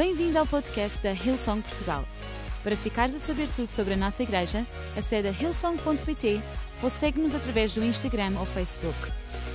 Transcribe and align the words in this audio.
Bem-vindo 0.00 0.38
ao 0.38 0.46
podcast 0.46 0.98
da 1.02 1.12
Hillsong 1.12 1.60
Portugal. 1.60 2.06
Para 2.62 2.74
ficares 2.74 3.14
a 3.14 3.18
saber 3.18 3.50
tudo 3.50 3.68
sobre 3.68 3.92
a 3.92 3.96
nossa 3.98 4.22
igreja, 4.22 4.66
acede 4.96 5.28
a 5.28 5.30
hillsong.pt 5.30 6.40
ou 6.82 6.88
segue-nos 6.88 7.34
através 7.34 7.74
do 7.74 7.84
Instagram 7.84 8.32
ou 8.38 8.46
Facebook. 8.46 8.96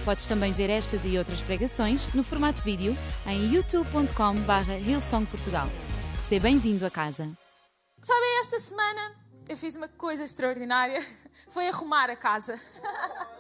Podes 0.06 0.28
também 0.28 0.54
ver 0.54 0.70
estas 0.70 1.04
e 1.04 1.18
outras 1.18 1.42
pregações 1.42 2.14
no 2.14 2.24
formato 2.24 2.62
vídeo 2.62 2.96
em 3.26 3.56
youtube.com.br 3.56 4.72
hillsongportugal. 4.86 5.68
Seja 6.30 6.44
bem-vindo 6.44 6.86
a 6.86 6.92
casa. 6.92 7.28
Sabem, 8.04 8.40
esta 8.40 8.60
semana 8.60 9.16
eu 9.50 9.58
fiz 9.58 9.76
uma 9.76 9.88
coisa 9.88 10.24
extraordinária. 10.24 11.04
Foi 11.50 11.68
arrumar 11.68 12.12
a 12.12 12.16
casa. 12.16 12.62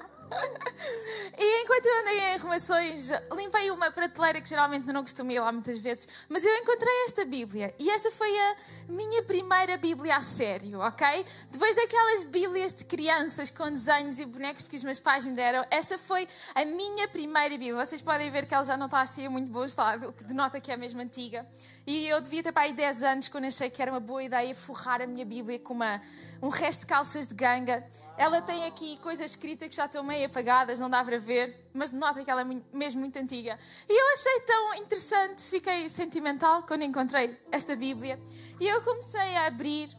E 1.38 1.64
enquanto 1.64 1.86
eu 1.86 2.00
andei 2.02 2.20
em 2.20 2.34
arrumações, 2.36 3.10
limpei 3.36 3.70
uma 3.70 3.92
prateleira 3.92 4.40
que 4.40 4.48
geralmente 4.48 4.86
não 4.86 5.04
costumo 5.04 5.32
ir 5.32 5.40
lá 5.40 5.52
muitas 5.52 5.78
vezes, 5.78 6.08
mas 6.30 6.46
eu 6.46 6.56
encontrei 6.56 6.94
esta 7.06 7.26
Bíblia 7.26 7.76
e 7.78 7.90
esta 7.90 8.10
foi 8.10 8.30
a 8.40 8.56
minha 8.88 9.22
primeira 9.24 9.76
Bíblia 9.76 10.16
a 10.16 10.22
sério, 10.22 10.80
ok? 10.80 11.26
Depois 11.52 11.76
daquelas 11.76 12.24
Bíblias 12.24 12.74
de 12.74 12.86
crianças 12.86 13.50
com 13.50 13.70
desenhos 13.70 14.18
e 14.18 14.26
bonecos 14.26 14.68
que 14.68 14.78
os 14.78 14.84
meus 14.84 15.00
pais 15.00 15.26
me 15.26 15.34
deram, 15.34 15.66
esta 15.70 15.98
foi 15.98 16.28
a 16.54 16.64
minha 16.64 17.08
primeira 17.10 17.58
Bíblia. 17.58 17.86
Vocês 17.86 18.02
podem 18.02 18.32
ver 18.32 18.46
que 18.46 18.54
ela 18.54 18.64
já 18.64 18.78
não 18.78 18.86
está 18.86 19.02
assim 19.02 19.26
em 19.26 19.30
muito 19.30 19.52
bom 19.52 19.66
estado, 19.66 20.08
o 20.08 20.14
que 20.14 20.24
denota 20.24 20.62
que 20.62 20.72
é 20.72 20.78
mesmo 20.78 21.02
antiga. 21.02 21.46
E 21.86 22.08
eu 22.08 22.20
devia 22.22 22.42
ter 22.42 22.52
para 22.52 22.64
aí 22.64 22.74
10 22.74 23.04
anos 23.04 23.28
quando 23.28 23.46
achei 23.46 23.70
que 23.70 23.82
era 23.82 23.92
uma 23.92 24.00
boa 24.00 24.24
ideia 24.24 24.56
forrar 24.56 25.02
a 25.02 25.08
minha 25.08 25.26
Bíblia 25.26 25.60
com 25.60 25.74
uma, 25.74 26.02
um 26.42 26.50
resto 26.50 26.82
de 26.82 26.86
calças 26.86 27.28
de 27.28 27.36
ganga. 27.36 27.88
Ela 28.18 28.42
tem 28.42 28.66
aqui 28.66 28.98
coisas 28.98 29.32
escritas 29.32 29.70
que 29.70 29.76
já 29.76 29.86
estão 29.86 30.04
meio 30.04 30.26
apagadas, 30.26 30.80
não 30.80 30.90
dá 30.90 31.04
para 31.04 31.20
ver, 31.20 31.70
mas 31.74 31.92
nota 31.92 32.24
que 32.24 32.32
ela 32.32 32.42
é 32.42 32.46
mesmo 32.74 33.02
muito 33.02 33.18
antiga. 33.18 33.60
E 33.90 34.02
eu 34.02 34.14
achei 34.14 34.40
tão 34.42 34.76
interessante, 34.76 35.42
fiquei 35.42 35.90
sentimental 35.90 36.64
quando 36.64 36.84
encontrei 36.84 37.40
esta 37.52 37.76
Bíblia. 37.76 38.20
E 38.60 38.68
eu 38.68 38.82
comecei 38.84 39.36
a 39.36 39.48
abrir, 39.48 39.90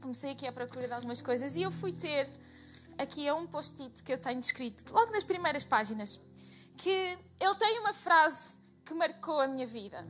comecei 0.00 0.30
aqui 0.30 0.46
à 0.46 0.52
procura 0.52 0.86
de 0.86 0.92
algumas 0.92 1.20
coisas 1.20 1.56
e 1.56 1.62
eu 1.62 1.72
fui 1.72 1.92
ter 1.92 2.28
aqui 2.98 3.30
um 3.32 3.46
post-it 3.46 4.02
que 4.02 4.12
eu 4.12 4.18
tenho 4.18 4.40
escrito 4.40 4.92
logo 4.92 5.10
nas 5.10 5.24
primeiras 5.24 5.64
páginas, 5.64 6.20
que 6.76 7.18
ele 7.40 7.54
tem 7.58 7.80
uma 7.80 7.92
frase 7.92 8.58
que 8.84 8.94
marcou 8.94 9.40
a 9.40 9.48
minha 9.48 9.66
vida. 9.66 10.06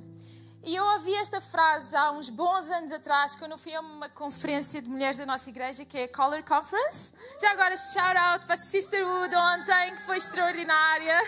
E 0.65 0.77
eu 0.77 0.85
ouvi 0.85 1.13
esta 1.17 1.41
frase 1.41 1.95
há 1.97 2.13
uns 2.13 2.31
bons 2.31 2.71
anos 2.71 2.93
atrás, 2.93 3.35
quando 3.35 3.59
fui 3.59 3.75
a 3.75 3.81
uma 3.81 4.09
conferência 4.09 4.81
de 4.81 4.89
mulheres 4.89 5.17
da 5.17 5.27
nossa 5.27 5.51
igreja, 5.51 5.85
que 5.85 5.99
é 5.99 6.05
a 6.05 6.09
Color 6.09 6.45
Conference. 6.45 7.13
Já 7.41 7.51
agora, 7.51 7.77
shout 7.77 8.17
out 8.17 8.47
para 8.47 8.57
Sisterhood 8.57 9.35
ontem, 9.35 9.97
que 9.97 10.03
foi 10.03 10.19
extraordinária. 10.19 11.19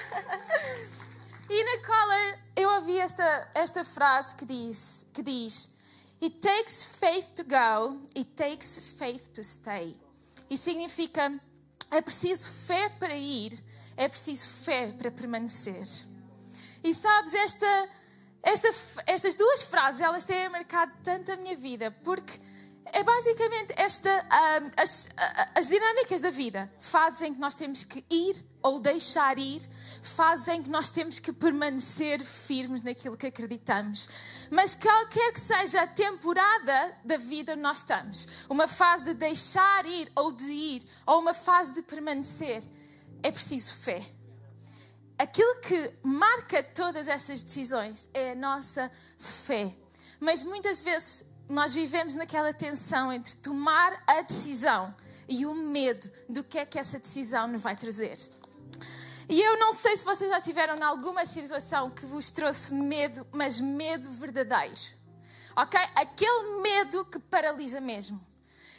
E 1.50 1.64
na 1.64 1.84
Color 1.84 2.38
eu 2.56 2.70
ouvi 2.70 2.98
esta, 2.98 3.50
esta 3.54 3.84
frase 3.84 4.36
que 4.36 4.46
diz, 4.46 5.04
que 5.12 5.22
diz: 5.22 5.68
It 6.22 6.38
takes 6.38 6.84
faith 6.84 7.26
to 7.34 7.42
go, 7.44 8.00
it 8.16 8.30
takes 8.36 8.78
faith 8.96 9.28
to 9.34 9.42
stay. 9.42 9.98
E 10.48 10.56
significa: 10.56 11.38
é 11.90 12.00
preciso 12.00 12.50
fé 12.50 12.88
para 12.88 13.14
ir, 13.14 13.62
é 13.96 14.08
preciso 14.08 14.48
fé 14.48 14.92
para 14.92 15.10
permanecer. 15.10 15.86
E 16.82 16.94
sabes, 16.94 17.34
esta 17.34 17.88
esta, 18.44 18.68
estas 19.06 19.34
duas 19.34 19.62
frases, 19.62 20.00
elas 20.00 20.24
têm 20.24 20.48
marcado 20.48 20.92
tanto 21.02 21.32
a 21.32 21.36
minha 21.36 21.56
vida, 21.56 21.90
porque 22.04 22.38
é 22.92 23.02
basicamente 23.02 23.72
esta, 23.76 24.10
uh, 24.10 24.70
as, 24.76 25.06
uh, 25.06 25.50
as 25.54 25.68
dinâmicas 25.68 26.20
da 26.20 26.30
vida 26.30 26.70
fazem 26.78 27.32
que 27.32 27.40
nós 27.40 27.54
temos 27.54 27.82
que 27.82 28.04
ir 28.10 28.44
ou 28.62 28.78
deixar 28.78 29.38
ir, 29.38 29.62
fazem 30.02 30.62
que 30.62 30.68
nós 30.68 30.90
temos 30.90 31.18
que 31.18 31.32
permanecer 31.32 32.22
firmes 32.22 32.84
naquilo 32.84 33.16
que 33.16 33.26
acreditamos. 33.26 34.08
Mas 34.50 34.74
qualquer 34.74 35.32
que 35.32 35.40
seja 35.40 35.82
a 35.82 35.86
temporada 35.86 36.96
da 37.04 37.16
vida 37.16 37.56
nós 37.56 37.78
estamos, 37.78 38.28
uma 38.48 38.68
fase 38.68 39.06
de 39.06 39.14
deixar 39.14 39.86
ir 39.86 40.10
ou 40.14 40.32
de 40.32 40.50
ir, 40.50 40.86
ou 41.06 41.20
uma 41.20 41.34
fase 41.34 41.74
de 41.74 41.82
permanecer, 41.82 42.62
é 43.22 43.30
preciso 43.30 43.74
fé 43.76 44.04
aquilo 45.18 45.60
que 45.60 45.92
marca 46.02 46.62
todas 46.62 47.08
essas 47.08 47.42
decisões 47.42 48.08
é 48.12 48.32
a 48.32 48.34
nossa 48.34 48.90
fé. 49.18 49.74
Mas 50.20 50.42
muitas 50.42 50.80
vezes 50.80 51.24
nós 51.48 51.74
vivemos 51.74 52.14
naquela 52.14 52.52
tensão 52.52 53.12
entre 53.12 53.36
tomar 53.36 54.02
a 54.06 54.22
decisão 54.22 54.94
e 55.28 55.46
o 55.46 55.54
medo 55.54 56.10
do 56.28 56.42
que 56.42 56.58
é 56.58 56.66
que 56.66 56.78
essa 56.78 56.98
decisão 56.98 57.46
nos 57.48 57.62
vai 57.62 57.76
trazer. 57.76 58.18
E 59.28 59.40
eu 59.40 59.58
não 59.58 59.72
sei 59.72 59.96
se 59.96 60.04
vocês 60.04 60.30
já 60.30 60.40
tiveram 60.40 60.74
alguma 60.86 61.24
situação 61.24 61.90
que 61.90 62.04
vos 62.04 62.30
trouxe 62.30 62.74
medo, 62.74 63.26
mas 63.32 63.58
medo 63.58 64.10
verdadeiro. 64.10 64.80
Ok? 65.56 65.80
Aquele 65.94 66.60
medo 66.60 67.04
que 67.06 67.18
paralisa 67.18 67.80
mesmo. 67.80 68.20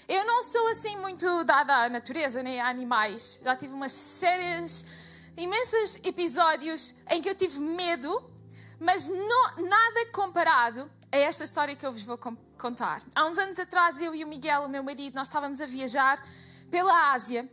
Eu 0.08 0.24
não 0.24 0.44
sou 0.44 0.68
assim 0.68 0.98
muito 0.98 1.44
dada 1.46 1.84
à 1.84 1.90
natureza 1.90 2.44
nem 2.44 2.62
a 2.62 2.68
animais. 2.68 3.40
Já 3.44 3.56
tive 3.56 3.74
umas 3.74 3.92
sérias 3.92 4.86
imensos 5.38 6.00
episódios 6.04 6.94
em 7.10 7.22
que 7.22 7.30
eu 7.30 7.36
tive 7.36 7.60
medo, 7.60 8.24
mas 8.80 9.08
não, 9.08 9.56
nada 9.58 10.06
comparado 10.14 10.90
a 11.12 11.18
esta 11.18 11.44
história 11.44 11.76
que 11.76 11.86
eu 11.86 11.92
vos 11.92 12.04
vou 12.04 12.18
contar. 12.58 13.02
Há 13.14 13.26
uns 13.26 13.38
anos 13.38 13.60
atrás, 13.60 14.02
eu 14.02 14.14
e 14.16 14.24
o 14.24 14.28
Miguel, 14.28 14.64
o 14.64 14.70
meu 14.70 14.84
marido, 14.84 15.16
nós 15.16 15.28
estávamos 15.28 15.62
a 15.62 15.66
viajar 15.66 16.26
pela 16.70 17.12
Ásia. 17.14 17.50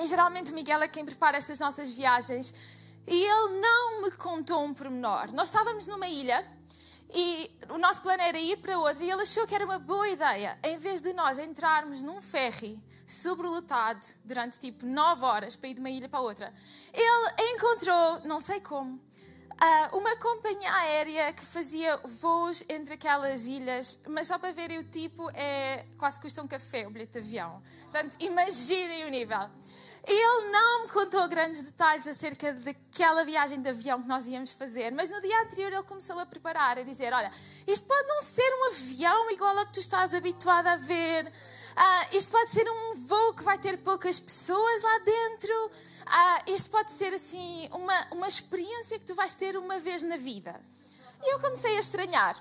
E 0.00 0.06
geralmente 0.06 0.52
o 0.52 0.54
Miguel 0.54 0.82
é 0.82 0.88
quem 0.88 1.04
prepara 1.04 1.36
estas 1.36 1.58
nossas 1.58 1.90
viagens. 1.90 2.52
E 3.06 3.24
ele 3.24 3.60
não 3.60 4.02
me 4.02 4.10
contou 4.12 4.64
um 4.64 4.74
pormenor. 4.74 5.32
Nós 5.32 5.48
estávamos 5.48 5.86
numa 5.86 6.06
ilha 6.06 6.46
e 7.12 7.50
o 7.70 7.78
nosso 7.78 8.02
plano 8.02 8.22
era 8.22 8.38
ir 8.38 8.58
para 8.58 8.78
outra 8.78 9.02
e 9.02 9.10
ele 9.10 9.22
achou 9.22 9.46
que 9.46 9.54
era 9.54 9.64
uma 9.64 9.78
boa 9.78 10.08
ideia, 10.08 10.58
em 10.62 10.78
vez 10.78 11.00
de 11.00 11.14
nós 11.14 11.38
entrarmos 11.38 12.02
num 12.02 12.20
ferry 12.20 12.78
sobrelotado 13.12 14.04
durante 14.24 14.58
tipo 14.58 14.86
9 14.86 15.24
horas 15.24 15.56
para 15.56 15.68
ir 15.68 15.74
de 15.74 15.80
uma 15.80 15.90
ilha 15.90 16.08
para 16.08 16.20
outra. 16.20 16.52
Ele 16.92 17.52
encontrou, 17.54 18.20
não 18.24 18.40
sei 18.40 18.60
como, 18.60 19.00
ah, 19.60 19.90
uma 19.92 20.14
companhia 20.16 20.72
aérea 20.72 21.32
que 21.32 21.44
fazia 21.44 21.96
voos 22.04 22.62
entre 22.68 22.94
aquelas 22.94 23.44
ilhas, 23.46 23.98
mas 24.06 24.28
só 24.28 24.38
para 24.38 24.52
verem 24.52 24.78
o 24.78 24.84
tipo, 24.84 25.28
é, 25.34 25.84
quase 25.98 26.20
custa 26.20 26.40
um 26.40 26.46
café 26.46 26.86
o 26.86 26.90
bilhete 26.90 27.12
de 27.14 27.18
avião. 27.18 27.60
Portanto, 27.90 28.14
imaginem 28.20 29.04
o 29.04 29.08
nível. 29.08 29.50
Ele 30.06 30.50
não 30.50 30.82
me 30.84 30.88
contou 30.88 31.26
grandes 31.28 31.60
detalhes 31.60 32.06
acerca 32.06 32.52
daquela 32.52 33.24
viagem 33.24 33.60
de 33.60 33.68
avião 33.68 34.00
que 34.00 34.08
nós 34.08 34.26
íamos 34.26 34.52
fazer, 34.52 34.92
mas 34.92 35.10
no 35.10 35.20
dia 35.20 35.42
anterior 35.42 35.72
ele 35.72 35.82
começou 35.82 36.18
a 36.18 36.24
preparar, 36.24 36.78
a 36.78 36.82
dizer: 36.82 37.12
Olha, 37.12 37.30
isto 37.66 37.86
pode 37.86 38.06
não 38.08 38.22
ser 38.22 38.48
um 38.48 38.68
avião 38.68 39.30
igual 39.30 39.58
ao 39.58 39.66
que 39.66 39.72
tu 39.72 39.80
estás 39.80 40.14
habituado 40.14 40.68
a 40.68 40.76
ver. 40.76 41.30
Uh, 41.78 42.16
isto 42.16 42.32
pode 42.32 42.50
ser 42.50 42.68
um 42.68 43.06
voo 43.06 43.34
que 43.34 43.44
vai 43.44 43.56
ter 43.56 43.78
poucas 43.78 44.18
pessoas 44.18 44.82
lá 44.82 44.98
dentro. 44.98 45.66
Uh, 45.66 46.52
isto 46.52 46.68
pode 46.70 46.90
ser 46.90 47.14
assim 47.14 47.68
uma, 47.70 48.06
uma 48.10 48.26
experiência 48.26 48.98
que 48.98 49.04
tu 49.04 49.14
vais 49.14 49.36
ter 49.36 49.56
uma 49.56 49.78
vez 49.78 50.02
na 50.02 50.16
vida. 50.16 50.60
E 51.22 51.32
eu 51.32 51.38
comecei 51.38 51.76
a 51.76 51.80
estranhar. 51.80 52.36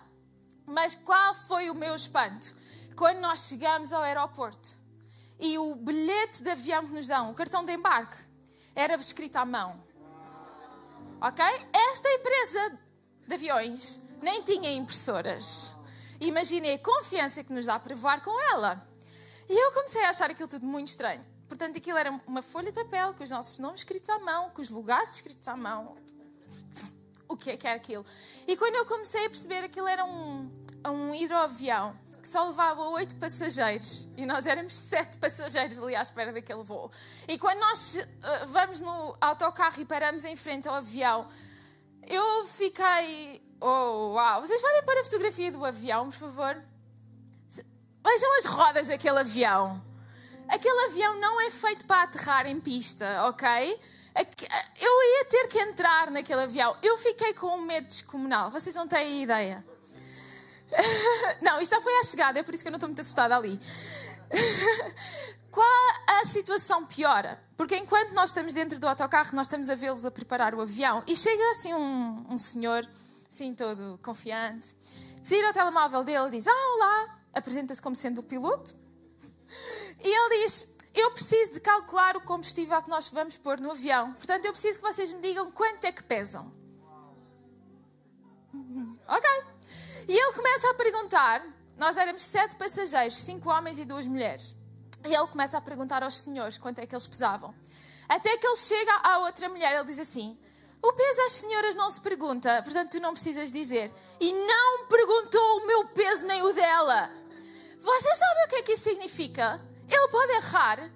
Mas 0.66 0.96
qual 0.96 1.36
foi 1.36 1.70
o 1.70 1.76
meu 1.76 1.96
espanto? 1.96 2.56
Quando 2.96 3.20
nós 3.20 3.42
chegamos 3.42 3.94
ao 3.94 4.02
aeroporto 4.02 4.70
e 5.40 5.56
o 5.60 5.76
bilhete 5.76 6.42
de 6.42 6.50
avião 6.50 6.88
que 6.88 6.94
nos 6.94 7.08
dão, 7.08 7.30
o 7.30 7.36
cartão 7.36 7.64
de 7.64 7.74
embarque, 7.74 8.18
era 8.76 8.96
escrito 8.96 9.36
à 9.36 9.46
mão. 9.46 9.80
Ok? 11.22 11.46
Esta 11.92 12.12
empresa 12.12 12.80
de 13.28 13.36
aviões 13.36 14.00
nem 14.20 14.42
tinha 14.42 14.72
impressoras. 14.72 15.72
Imaginei 16.20 16.74
a 16.74 16.80
confiança 16.80 17.44
que 17.44 17.54
nos 17.54 17.68
dá 17.68 17.78
para 17.78 17.96
voar 17.96 18.24
com 18.24 18.42
ela. 18.52 18.84
E 19.50 19.66
eu 19.66 19.72
comecei 19.72 20.04
a 20.04 20.10
achar 20.10 20.30
aquilo 20.30 20.48
tudo 20.48 20.66
muito 20.66 20.90
estranho. 20.90 21.22
Portanto, 21.48 21.78
aquilo 21.78 21.98
era 21.98 22.12
uma 22.28 22.42
folha 22.42 22.72
de 22.72 22.84
papel 22.84 23.14
com 23.14 23.24
os 23.24 23.30
nossos 23.30 23.58
nomes 23.60 23.82
escritos 23.82 24.10
à 24.10 24.20
mão, 24.20 24.50
com 24.50 24.62
os 24.62 24.70
lugares 24.70 25.16
escritos 25.16 25.48
à 25.48 25.56
mão. 25.56 25.96
O 27.28 27.36
que 27.36 27.52
é 27.52 27.58
que 27.58 27.68
era 27.68 27.76
aquilo? 27.76 28.06
E 28.46 28.56
quando 28.58 28.76
eu 28.76 28.86
comecei 28.86 29.26
a 29.26 29.30
perceber 29.30 29.64
aquilo 29.64 29.88
era 29.88 30.04
um, 30.04 30.52
um 30.86 31.14
hidroavião 31.14 31.98
que 32.22 32.28
só 32.28 32.48
levava 32.48 32.82
oito 32.90 33.16
passageiros 33.16 34.08
e 34.18 34.26
nós 34.26 34.46
éramos 34.46 34.74
sete 34.74 35.18
passageiros 35.18 35.78
ali 35.78 35.96
à 35.96 36.02
espera 36.02 36.34
daquele 36.34 36.64
voo. 36.64 36.92
E 37.28 37.40
quando 37.40 37.60
nós 37.60 37.96
uh, 37.96 38.48
vamos 38.48 38.82
no 38.82 39.16
autocarro 39.22 39.80
e 39.80 39.86
paramos 39.86 40.26
em 40.26 40.36
frente 40.36 40.68
ao 40.68 40.76
avião, 40.76 41.28
eu 42.06 42.46
fiquei. 42.48 43.42
Oh, 43.62 44.14
uau! 44.14 44.42
Vocês 44.42 44.60
podem 44.62 44.84
pôr 44.84 44.98
a 44.98 45.04
fotografia 45.04 45.52
do 45.52 45.64
avião, 45.64 46.10
por 46.10 46.18
favor? 46.18 46.64
Vejam 48.08 48.38
as 48.38 48.46
rodas 48.46 48.88
daquele 48.88 49.20
avião. 49.20 49.84
Aquele 50.48 50.86
avião 50.86 51.20
não 51.20 51.42
é 51.42 51.52
feito 51.52 51.86
para 51.86 52.04
aterrar 52.04 52.48
em 52.48 52.58
pista, 52.58 53.26
ok? 53.26 53.82
Eu 54.80 55.04
ia 55.04 55.26
ter 55.26 55.48
que 55.48 55.60
entrar 55.60 56.10
naquele 56.10 56.44
avião. 56.44 56.78
Eu 56.82 56.98
fiquei 57.00 57.34
com 57.34 57.48
um 57.48 57.62
medo 57.62 57.88
descomunal. 57.88 58.50
Vocês 58.50 58.74
não 58.74 58.88
têm 58.88 59.24
ideia. 59.24 59.64
Não, 61.42 61.62
isto 61.62 61.76
já 61.76 61.82
foi 61.82 61.94
à 62.00 62.04
chegada, 62.04 62.40
é 62.40 62.44
por 62.44 62.54
isso 62.54 62.62
que 62.62 62.68
eu 62.68 62.72
não 62.72 62.78
estou 62.78 62.90
muito 62.90 63.00
assustada 63.00 63.36
ali. 63.38 63.58
Qual 65.50 65.66
a 66.08 66.26
situação 66.26 66.86
piora? 66.86 67.42
Porque 67.56 67.78
enquanto 67.78 68.12
nós 68.12 68.32
estamos 68.32 68.54
dentro 68.54 68.78
do 68.78 68.86
autocarro, 68.86 69.34
nós 69.34 69.48
estamos 69.48 69.70
a 69.70 69.76
vê-los 69.76 70.04
a 70.04 70.12
preparar 70.12 70.54
o 70.54 70.62
avião 70.62 71.04
e 71.08 71.16
chega 71.16 71.52
assim 71.52 71.74
um, 71.74 72.26
um 72.30 72.38
senhor 72.38 72.86
assim 73.30 73.56
todo 73.56 73.98
confiante. 74.04 74.76
Tira 75.24 75.52
o 75.52 75.54
telemóvel 75.54 76.04
dele 76.04 76.28
e 76.28 76.32
diz: 76.32 76.48
Ah, 76.48 76.76
olá! 76.76 77.18
Apresenta-se 77.38 77.82
como 77.82 77.96
sendo 77.96 78.20
o 78.20 78.24
piloto. 78.24 78.76
E 80.00 80.08
ele 80.08 80.44
diz: 80.44 80.68
Eu 80.94 81.12
preciso 81.12 81.54
de 81.54 81.60
calcular 81.60 82.18
o 82.18 82.22
combustível 82.22 82.82
que 82.82 82.90
nós 82.90 83.10
vamos 83.10 83.38
pôr 83.38 83.60
no 83.60 83.72
avião. 83.72 84.14
Portanto, 84.14 84.46
eu 84.46 84.52
preciso 84.52 84.80
que 84.80 84.84
vocês 84.84 85.12
me 85.12 85.22
digam 85.22 85.52
quanto 85.52 85.86
é 85.86 85.92
que 85.92 86.04
pesam. 86.04 86.52
Ok. 89.08 89.30
E 90.08 90.14
ele 90.14 90.34
começa 90.34 90.70
a 90.70 90.74
perguntar: 90.74 91.46
Nós 91.78 91.98
éramos 91.98 92.22
sete 92.22 92.56
passageiros, 92.56 93.18
cinco 93.18 93.50
homens 93.50 93.80
e 93.80 93.86
duas 93.86 94.08
mulheres. 94.08 94.56
E 95.06 95.14
ele 95.14 95.28
começa 95.28 95.58
a 95.58 95.62
perguntar 95.62 96.04
aos 96.04 96.18
senhores 96.18 96.58
quanto 96.58 96.80
é 96.80 96.86
que 96.86 96.94
eles 96.94 97.08
pesavam. 97.08 97.54
Até 98.08 98.38
que 98.38 98.48
ele 98.48 98.56
chega 98.56 98.94
à 99.04 99.20
outra 99.20 99.50
mulher, 99.50 99.76
ele 99.76 99.86
diz 99.86 100.00
assim: 100.00 100.40
O 100.82 100.94
peso 100.94 101.22
às 101.22 101.34
senhoras 101.34 101.76
não 101.76 101.90
se 101.92 102.02
pergunta, 102.02 102.62
portanto 102.64 102.92
tu 102.92 103.00
não 103.00 103.14
precisas 103.14 103.52
dizer. 103.52 103.94
E 104.20 104.32
não 104.32 104.88
perguntou 104.88 105.58
o 105.58 105.68
meu 105.68 105.88
peso 105.90 106.26
nem 106.26 106.42
o 106.44 106.54
dela. 106.54 107.12
Vocês 107.88 108.18
sabem 108.18 108.44
o 108.44 108.48
que 108.50 108.56
é 108.56 108.62
que 108.64 108.74
isso 108.74 108.84
significa? 108.84 109.62
Ele 109.90 110.08
pode 110.10 110.34
errar 110.34 110.92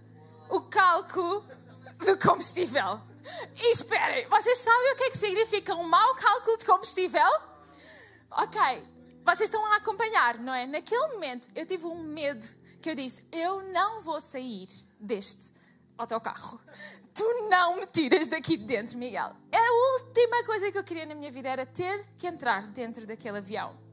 o 0.49 0.59
cálculo 0.59 1.45
do 1.99 2.19
combustível. 2.19 2.99
E 3.55 3.71
esperem, 3.71 4.27
vocês 4.27 4.57
sabem 4.57 4.91
o 4.91 4.95
que 4.97 5.03
é 5.05 5.09
que 5.11 5.17
significa 5.17 5.73
um 5.73 5.87
mau 5.87 6.13
cálculo 6.15 6.57
de 6.57 6.65
combustível? 6.65 7.31
Ok, 8.29 8.59
vocês 9.23 9.43
estão 9.43 9.65
a 9.67 9.77
acompanhar, 9.77 10.37
não 10.39 10.53
é? 10.53 10.65
Naquele 10.67 11.07
momento 11.13 11.47
eu 11.55 11.65
tive 11.65 11.85
um 11.85 12.03
medo 12.03 12.45
que 12.81 12.89
eu 12.89 12.95
disse: 12.95 13.25
Eu 13.31 13.61
não 13.71 14.01
vou 14.01 14.19
sair 14.19 14.67
deste 14.99 15.53
autocarro. 15.97 16.59
Tu 17.13 17.23
não 17.49 17.77
me 17.77 17.85
tiras 17.87 18.27
daqui 18.27 18.57
de 18.57 18.65
dentro, 18.65 18.97
Miguel. 18.97 19.33
A 19.53 19.93
última 19.93 20.43
coisa 20.43 20.69
que 20.69 20.77
eu 20.77 20.83
queria 20.83 21.05
na 21.05 21.15
minha 21.15 21.31
vida 21.31 21.47
era 21.47 21.65
ter 21.65 22.05
que 22.17 22.27
entrar 22.27 22.67
dentro 22.67 23.07
daquele 23.07 23.37
avião. 23.37 23.90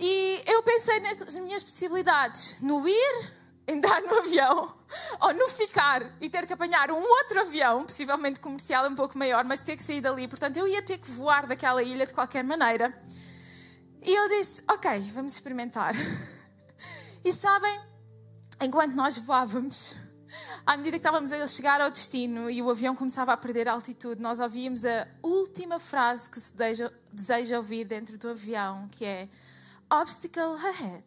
E 0.00 0.42
eu 0.46 0.62
pensei 0.62 0.98
nas 1.00 1.36
minhas 1.36 1.62
possibilidades: 1.62 2.56
no 2.62 2.88
ir, 2.88 3.32
entrar 3.68 4.00
no 4.00 4.18
avião, 4.18 4.74
ou 5.20 5.34
no 5.34 5.48
ficar 5.50 6.10
e 6.20 6.30
ter 6.30 6.46
que 6.46 6.54
apanhar 6.54 6.90
um 6.90 7.02
outro 7.02 7.40
avião, 7.40 7.84
possivelmente 7.84 8.40
comercial 8.40 8.88
um 8.88 8.94
pouco 8.94 9.18
maior, 9.18 9.44
mas 9.44 9.60
ter 9.60 9.76
que 9.76 9.82
sair 9.82 10.00
dali. 10.00 10.26
Portanto, 10.26 10.56
eu 10.56 10.66
ia 10.66 10.80
ter 10.82 10.96
que 10.96 11.10
voar 11.10 11.46
daquela 11.46 11.82
ilha 11.82 12.06
de 12.06 12.14
qualquer 12.14 12.42
maneira. 12.42 12.98
E 14.02 14.10
eu 14.10 14.26
disse: 14.30 14.64
Ok, 14.70 15.10
vamos 15.12 15.34
experimentar. 15.34 15.94
E 17.22 17.34
sabem, 17.34 17.78
enquanto 18.62 18.94
nós 18.94 19.18
voávamos, 19.18 19.94
à 20.64 20.74
medida 20.74 20.92
que 20.92 21.06
estávamos 21.06 21.30
a 21.30 21.46
chegar 21.46 21.78
ao 21.78 21.90
destino 21.90 22.48
e 22.48 22.62
o 22.62 22.70
avião 22.70 22.96
começava 22.96 23.30
a 23.30 23.36
perder 23.36 23.68
altitude, 23.68 24.22
nós 24.22 24.40
ouvíamos 24.40 24.86
a 24.86 25.06
última 25.22 25.78
frase 25.78 26.30
que 26.30 26.40
se 26.40 26.50
deseja, 26.50 26.90
deseja 27.12 27.58
ouvir 27.58 27.84
dentro 27.84 28.16
do 28.16 28.30
avião, 28.30 28.88
que 28.90 29.04
é 29.04 29.28
Obstacle 29.92 30.54
ahead. 30.54 31.04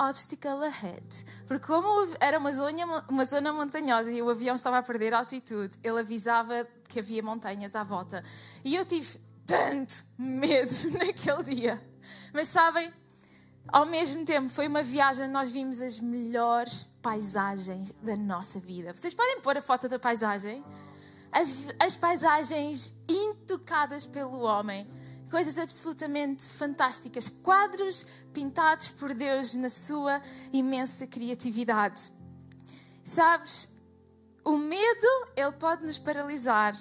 Obstacle 0.00 0.64
ahead. 0.64 1.24
Porque, 1.46 1.66
como 1.66 2.14
era 2.20 2.38
uma 2.38 2.52
zona, 2.52 3.04
uma 3.08 3.24
zona 3.24 3.52
montanhosa 3.52 4.10
e 4.10 4.20
o 4.20 4.28
avião 4.28 4.56
estava 4.56 4.78
a 4.78 4.82
perder 4.82 5.14
altitude, 5.14 5.78
ele 5.82 6.00
avisava 6.00 6.66
que 6.88 6.98
havia 6.98 7.22
montanhas 7.22 7.76
à 7.76 7.84
volta. 7.84 8.24
E 8.64 8.74
eu 8.74 8.84
tive 8.84 9.20
tanto 9.46 10.04
medo 10.16 10.72
naquele 10.98 11.42
dia. 11.44 11.82
Mas 12.32 12.48
sabem, 12.48 12.92
ao 13.68 13.86
mesmo 13.86 14.24
tempo, 14.24 14.48
foi 14.48 14.66
uma 14.66 14.82
viagem 14.82 15.24
onde 15.24 15.32
nós 15.32 15.50
vimos 15.50 15.80
as 15.80 16.00
melhores 16.00 16.88
paisagens 17.02 17.92
da 18.02 18.16
nossa 18.16 18.58
vida. 18.58 18.94
Vocês 18.94 19.14
podem 19.14 19.40
pôr 19.40 19.56
a 19.56 19.62
foto 19.62 19.88
da 19.88 19.98
paisagem? 19.98 20.64
As, 21.30 21.54
as 21.78 21.94
paisagens 21.94 22.92
intocadas 23.08 24.06
pelo 24.06 24.40
homem. 24.40 24.88
Coisas 25.30 25.58
absolutamente 25.58 26.42
fantásticas. 26.42 27.28
Quadros 27.28 28.06
pintados 28.32 28.88
por 28.88 29.14
Deus 29.14 29.54
na 29.54 29.70
sua 29.70 30.22
imensa 30.52 31.06
criatividade. 31.06 32.12
Sabes, 33.04 33.68
o 34.44 34.56
medo, 34.56 35.28
ele 35.36 35.52
pode 35.52 35.84
nos 35.84 35.98
paralisar, 35.98 36.74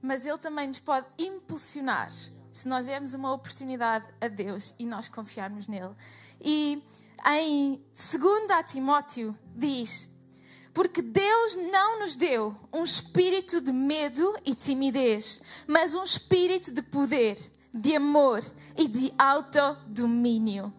mas 0.00 0.24
ele 0.24 0.38
também 0.38 0.68
nos 0.68 0.80
pode 0.80 1.06
impulsionar 1.18 2.10
se 2.52 2.68
nós 2.68 2.86
dermos 2.86 3.14
uma 3.14 3.32
oportunidade 3.32 4.06
a 4.20 4.28
Deus 4.28 4.74
e 4.78 4.86
nós 4.86 5.08
confiarmos 5.08 5.66
nele. 5.66 5.94
E 6.40 6.82
em 7.26 7.82
2 7.94 8.70
Timóteo 8.70 9.36
diz: 9.54 10.08
Porque 10.72 11.02
Deus 11.02 11.56
não 11.56 12.00
nos 12.00 12.14
deu 12.14 12.54
um 12.72 12.84
espírito 12.84 13.60
de 13.60 13.72
medo 13.72 14.34
e 14.44 14.54
timidez, 14.54 15.42
mas 15.66 15.94
um 15.94 16.04
espírito 16.04 16.72
de 16.72 16.80
poder, 16.82 17.36
de 17.74 17.96
amor 17.96 18.44
e 18.76 18.86
de 18.86 19.12
autodomínio. 19.18 20.72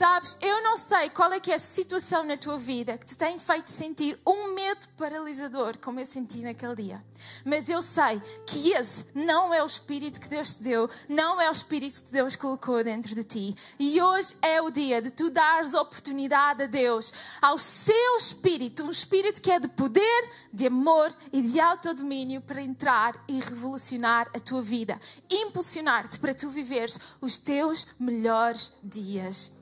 Sabes, 0.00 0.34
eu 0.40 0.62
não 0.62 0.78
sei 0.78 1.10
qual 1.10 1.30
é 1.30 1.38
que 1.38 1.52
é 1.52 1.56
a 1.56 1.58
situação 1.58 2.24
na 2.24 2.34
tua 2.34 2.56
vida 2.56 2.96
que 2.96 3.04
te 3.04 3.14
tem 3.14 3.38
feito 3.38 3.68
sentir 3.68 4.18
um 4.26 4.54
medo 4.54 4.88
paralisador, 4.96 5.76
como 5.76 6.00
eu 6.00 6.06
senti 6.06 6.38
naquele 6.38 6.74
dia. 6.74 7.04
Mas 7.44 7.68
eu 7.68 7.82
sei 7.82 8.18
que 8.46 8.70
esse 8.70 9.04
não 9.14 9.52
é 9.52 9.62
o 9.62 9.66
espírito 9.66 10.18
que 10.18 10.26
Deus 10.26 10.54
te 10.54 10.62
deu, 10.62 10.88
não 11.06 11.38
é 11.38 11.50
o 11.50 11.52
espírito 11.52 12.02
que 12.02 12.10
Deus 12.10 12.34
colocou 12.34 12.82
dentro 12.82 13.14
de 13.14 13.22
ti. 13.22 13.54
E 13.78 14.00
hoje 14.00 14.34
é 14.40 14.62
o 14.62 14.70
dia 14.70 15.02
de 15.02 15.10
tu 15.10 15.28
dares 15.28 15.74
oportunidade 15.74 16.62
a 16.62 16.66
Deus, 16.66 17.12
ao 17.42 17.58
seu 17.58 18.16
espírito, 18.16 18.84
um 18.84 18.90
espírito 18.90 19.42
que 19.42 19.50
é 19.50 19.60
de 19.60 19.68
poder, 19.68 20.30
de 20.50 20.66
amor 20.66 21.14
e 21.30 21.42
de 21.42 21.60
autodomínio 21.60 22.40
para 22.40 22.62
entrar 22.62 23.22
e 23.28 23.38
revolucionar 23.38 24.30
a 24.34 24.40
tua 24.40 24.62
vida, 24.62 24.98
impulsionar-te 25.28 26.18
para 26.18 26.32
tu 26.32 26.48
viveres 26.48 26.98
os 27.20 27.38
teus 27.38 27.86
melhores 27.98 28.72
dias. 28.82 29.59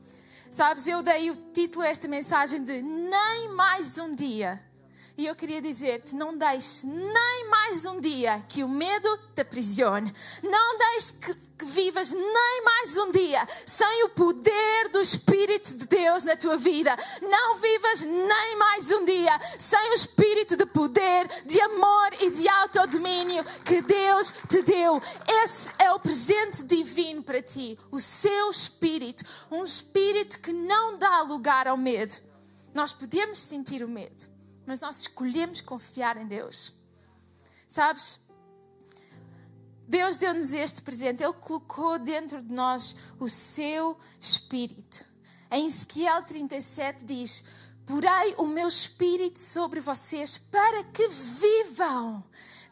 Sabes, 0.50 0.86
eu 0.86 1.02
dei 1.02 1.30
o 1.30 1.36
título 1.52 1.84
a 1.84 1.88
esta 1.88 2.08
mensagem 2.08 2.62
de 2.64 2.82
Nem 2.82 3.50
mais 3.54 3.98
um 3.98 4.14
dia. 4.14 4.60
E 5.18 5.26
eu 5.26 5.34
queria 5.34 5.60
dizer-te: 5.60 6.14
não 6.14 6.38
deixes 6.38 6.84
nem 6.84 7.48
mais 7.50 7.84
um 7.84 8.00
dia 8.00 8.40
que 8.48 8.62
o 8.62 8.68
medo 8.68 9.18
te 9.34 9.40
aprisione. 9.40 10.14
Não 10.44 10.78
deixes 10.78 11.10
que, 11.10 11.34
que, 11.58 11.64
vivas 11.64 12.12
nem 12.12 12.64
mais 12.64 12.96
um 12.96 13.10
dia 13.10 13.44
sem 13.66 14.04
o 14.04 14.10
poder 14.10 14.90
do 14.90 15.00
Espírito 15.00 15.74
de 15.74 15.88
Deus 15.88 16.22
na 16.22 16.36
tua 16.36 16.56
vida. 16.56 16.96
Não 17.20 17.56
vivas 17.56 18.02
nem 18.02 18.56
mais 18.58 18.92
um 18.92 19.04
dia 19.04 19.32
sem 19.58 19.90
o 19.90 19.94
Espírito 19.94 20.56
de 20.56 20.66
poder, 20.66 21.26
de 21.44 21.60
amor 21.62 22.10
e 22.20 22.30
de 22.30 22.48
autodomínio 22.48 23.42
que 23.64 23.82
Deus 23.82 24.32
te 24.48 24.62
deu. 24.62 25.02
Esse 25.42 25.70
é 25.80 25.92
o 25.92 25.98
presente 25.98 26.62
divino 26.62 27.24
para 27.24 27.42
ti. 27.42 27.76
O 27.90 27.98
seu 27.98 28.50
Espírito. 28.50 29.24
Um 29.50 29.64
Espírito 29.64 30.38
que 30.38 30.52
não 30.52 30.96
dá 30.96 31.22
lugar 31.22 31.66
ao 31.66 31.76
medo. 31.76 32.14
Nós 32.72 32.92
podemos 32.92 33.40
sentir 33.40 33.82
o 33.82 33.88
medo 33.88 34.37
mas 34.68 34.78
nós 34.80 35.00
escolhemos 35.00 35.62
confiar 35.62 36.18
em 36.18 36.26
Deus. 36.26 36.74
Sabes? 37.66 38.20
Deus 39.88 40.18
deu-nos 40.18 40.52
este 40.52 40.82
presente, 40.82 41.22
Ele 41.22 41.32
colocou 41.32 41.98
dentro 41.98 42.42
de 42.42 42.52
nós 42.52 42.94
o 43.18 43.30
seu 43.30 43.98
espírito. 44.20 45.06
Em 45.50 45.64
Ezequiel 45.64 46.22
37 46.22 47.02
diz: 47.02 47.42
Porei 47.86 48.34
o 48.36 48.46
meu 48.46 48.68
espírito 48.68 49.38
sobre 49.38 49.80
vocês 49.80 50.36
para 50.36 50.84
que 50.84 51.08
vivam. 51.08 52.22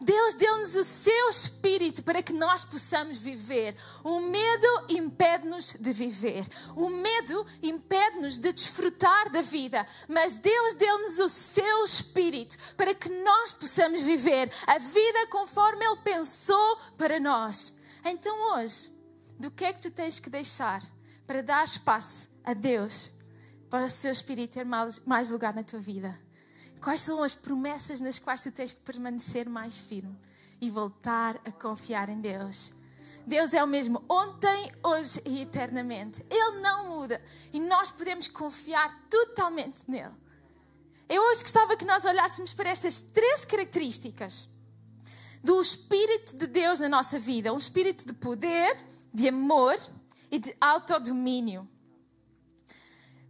Deus 0.00 0.34
deu-nos 0.34 0.74
o 0.74 0.84
seu 0.84 1.30
espírito 1.30 2.02
para 2.02 2.22
que 2.22 2.32
nós 2.32 2.64
possamos 2.64 3.18
viver. 3.18 3.76
O 4.04 4.20
medo 4.20 4.84
impede-nos 4.88 5.72
de 5.72 5.92
viver. 5.92 6.46
O 6.74 6.88
medo 6.90 7.46
impede-nos 7.62 8.38
de 8.38 8.52
desfrutar 8.52 9.30
da 9.30 9.40
vida. 9.40 9.86
Mas 10.06 10.36
Deus 10.36 10.74
deu-nos 10.74 11.18
o 11.18 11.28
seu 11.28 11.84
espírito 11.84 12.56
para 12.74 12.94
que 12.94 13.08
nós 13.08 13.52
possamos 13.52 14.02
viver 14.02 14.52
a 14.66 14.78
vida 14.78 15.26
conforme 15.30 15.84
Ele 15.84 15.96
pensou 15.96 16.76
para 16.98 17.18
nós. 17.18 17.74
Então 18.04 18.54
hoje, 18.54 18.92
do 19.38 19.50
que 19.50 19.64
é 19.64 19.72
que 19.72 19.80
tu 19.80 19.90
tens 19.90 20.20
que 20.20 20.30
deixar 20.30 20.82
para 21.26 21.42
dar 21.42 21.64
espaço 21.64 22.28
a 22.44 22.52
Deus, 22.52 23.12
para 23.70 23.86
o 23.86 23.90
seu 23.90 24.12
espírito 24.12 24.54
ter 24.54 24.64
mais 24.64 25.30
lugar 25.30 25.54
na 25.54 25.62
tua 25.62 25.80
vida? 25.80 26.25
Quais 26.80 27.00
são 27.00 27.22
as 27.22 27.34
promessas 27.34 28.00
nas 28.00 28.18
quais 28.18 28.40
tu 28.40 28.50
tens 28.50 28.72
que 28.72 28.80
permanecer 28.80 29.48
mais 29.48 29.80
firme 29.80 30.16
e 30.60 30.70
voltar 30.70 31.40
a 31.44 31.50
confiar 31.50 32.08
em 32.08 32.20
Deus? 32.20 32.72
Deus 33.26 33.52
é 33.52 33.62
o 33.62 33.66
mesmo 33.66 34.04
ontem, 34.08 34.72
hoje 34.84 35.20
e 35.24 35.42
eternamente. 35.42 36.24
Ele 36.30 36.60
não 36.60 36.90
muda 36.90 37.20
e 37.52 37.58
nós 37.58 37.90
podemos 37.90 38.28
confiar 38.28 39.04
totalmente 39.10 39.78
nele. 39.88 40.14
Eu 41.08 41.22
hoje 41.22 41.42
gostava 41.42 41.76
que 41.76 41.84
nós 41.84 42.04
olhássemos 42.04 42.54
para 42.54 42.68
estas 42.68 43.02
três 43.02 43.44
características 43.44 44.48
do 45.42 45.60
Espírito 45.60 46.36
de 46.36 46.46
Deus 46.46 46.78
na 46.78 46.88
nossa 46.88 47.18
vida: 47.18 47.52
um 47.52 47.56
espírito 47.56 48.06
de 48.06 48.12
poder, 48.12 48.76
de 49.12 49.28
amor 49.28 49.76
e 50.30 50.38
de 50.38 50.56
autodomínio. 50.60 51.68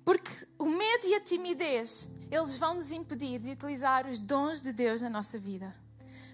Porque 0.04 0.30
o 0.58 0.66
medo 0.66 1.06
e 1.06 1.14
a 1.14 1.20
timidez 1.20 2.08
eles 2.30 2.56
vão 2.56 2.74
nos 2.74 2.90
impedir 2.90 3.40
de 3.40 3.50
utilizar 3.50 4.06
os 4.06 4.20
dons 4.20 4.60
de 4.60 4.72
Deus 4.72 5.00
na 5.00 5.10
nossa 5.10 5.38
vida. 5.38 5.74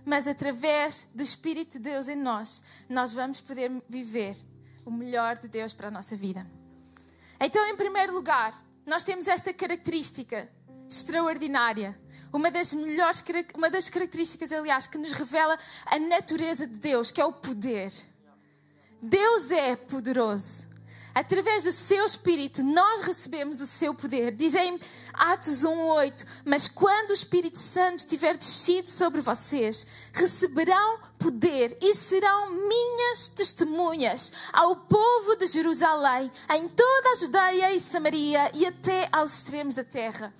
mas 0.04 0.26
através 0.26 1.06
do 1.14 1.22
Espírito 1.22 1.74
de 1.74 1.78
Deus 1.78 2.08
em 2.08 2.16
nós, 2.16 2.60
nós 2.88 3.12
vamos 3.12 3.40
poder 3.40 3.70
viver 3.88 4.36
o 4.84 4.90
melhor 4.90 5.38
de 5.38 5.46
Deus 5.46 5.72
para 5.72 5.88
a 5.88 5.90
nossa 5.92 6.16
vida. 6.16 6.44
Então, 7.38 7.64
em 7.68 7.76
primeiro 7.76 8.12
lugar, 8.12 8.52
nós 8.84 9.04
temos 9.04 9.28
esta 9.28 9.52
característica 9.52 10.48
extraordinária. 10.90 11.96
Uma 12.32 12.50
das 12.50 12.74
melhores, 12.74 13.22
uma 13.54 13.70
das 13.70 13.88
características, 13.88 14.50
aliás, 14.50 14.88
que 14.88 14.98
nos 14.98 15.12
revela 15.12 15.56
a 15.86 15.98
natureza 16.00 16.66
de 16.66 16.80
Deus, 16.80 17.12
que 17.12 17.20
é 17.20 17.24
o 17.24 17.32
poder. 17.32 17.92
Deus 19.00 19.52
é 19.52 19.76
poderoso 19.76 20.71
através 21.14 21.64
do 21.64 21.72
seu 21.72 22.04
Espírito, 22.06 22.62
nós 22.62 23.02
recebemos 23.02 23.60
o 23.60 23.66
seu 23.66 23.94
poder. 23.94 24.34
Dizem 24.34 24.80
Atos 25.12 25.62
1,8: 25.62 26.26
Mas 26.44 26.68
quando 26.68 27.10
o 27.10 27.14
Espírito 27.14 27.58
Santo 27.58 28.06
tiver 28.06 28.36
descido 28.36 28.88
sobre 28.88 29.20
vocês, 29.20 29.86
receberão 30.12 31.00
poder 31.18 31.76
e 31.80 31.94
serão 31.94 32.50
minhas 32.50 33.28
testemunhas 33.28 34.32
ao 34.52 34.76
povo 34.76 35.36
de 35.36 35.46
Jerusalém, 35.46 36.30
em 36.50 36.68
toda 36.68 37.10
a 37.10 37.16
Judeia 37.16 37.72
e 37.72 37.80
Samaria 37.80 38.50
e 38.54 38.66
até 38.66 39.08
aos 39.12 39.38
extremos 39.38 39.74
da 39.74 39.84
terra. 39.84 40.34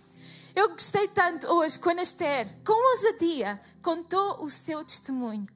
Eu 0.54 0.68
gostei 0.70 1.08
tanto 1.08 1.46
hoje 1.46 1.78
quando 1.78 2.00
Esther, 2.00 2.46
com 2.64 2.72
ousadia, 2.96 3.60
contou 3.82 4.44
o 4.44 4.50
seu 4.50 4.84
testemunho. 4.84 5.46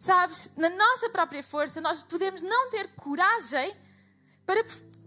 Sabes, 0.00 0.48
na 0.56 0.68
nossa 0.68 1.08
própria 1.10 1.44
força, 1.44 1.80
nós 1.80 2.02
podemos 2.02 2.42
não 2.42 2.68
ter 2.70 2.88
coragem 2.96 3.72
para 4.52 4.64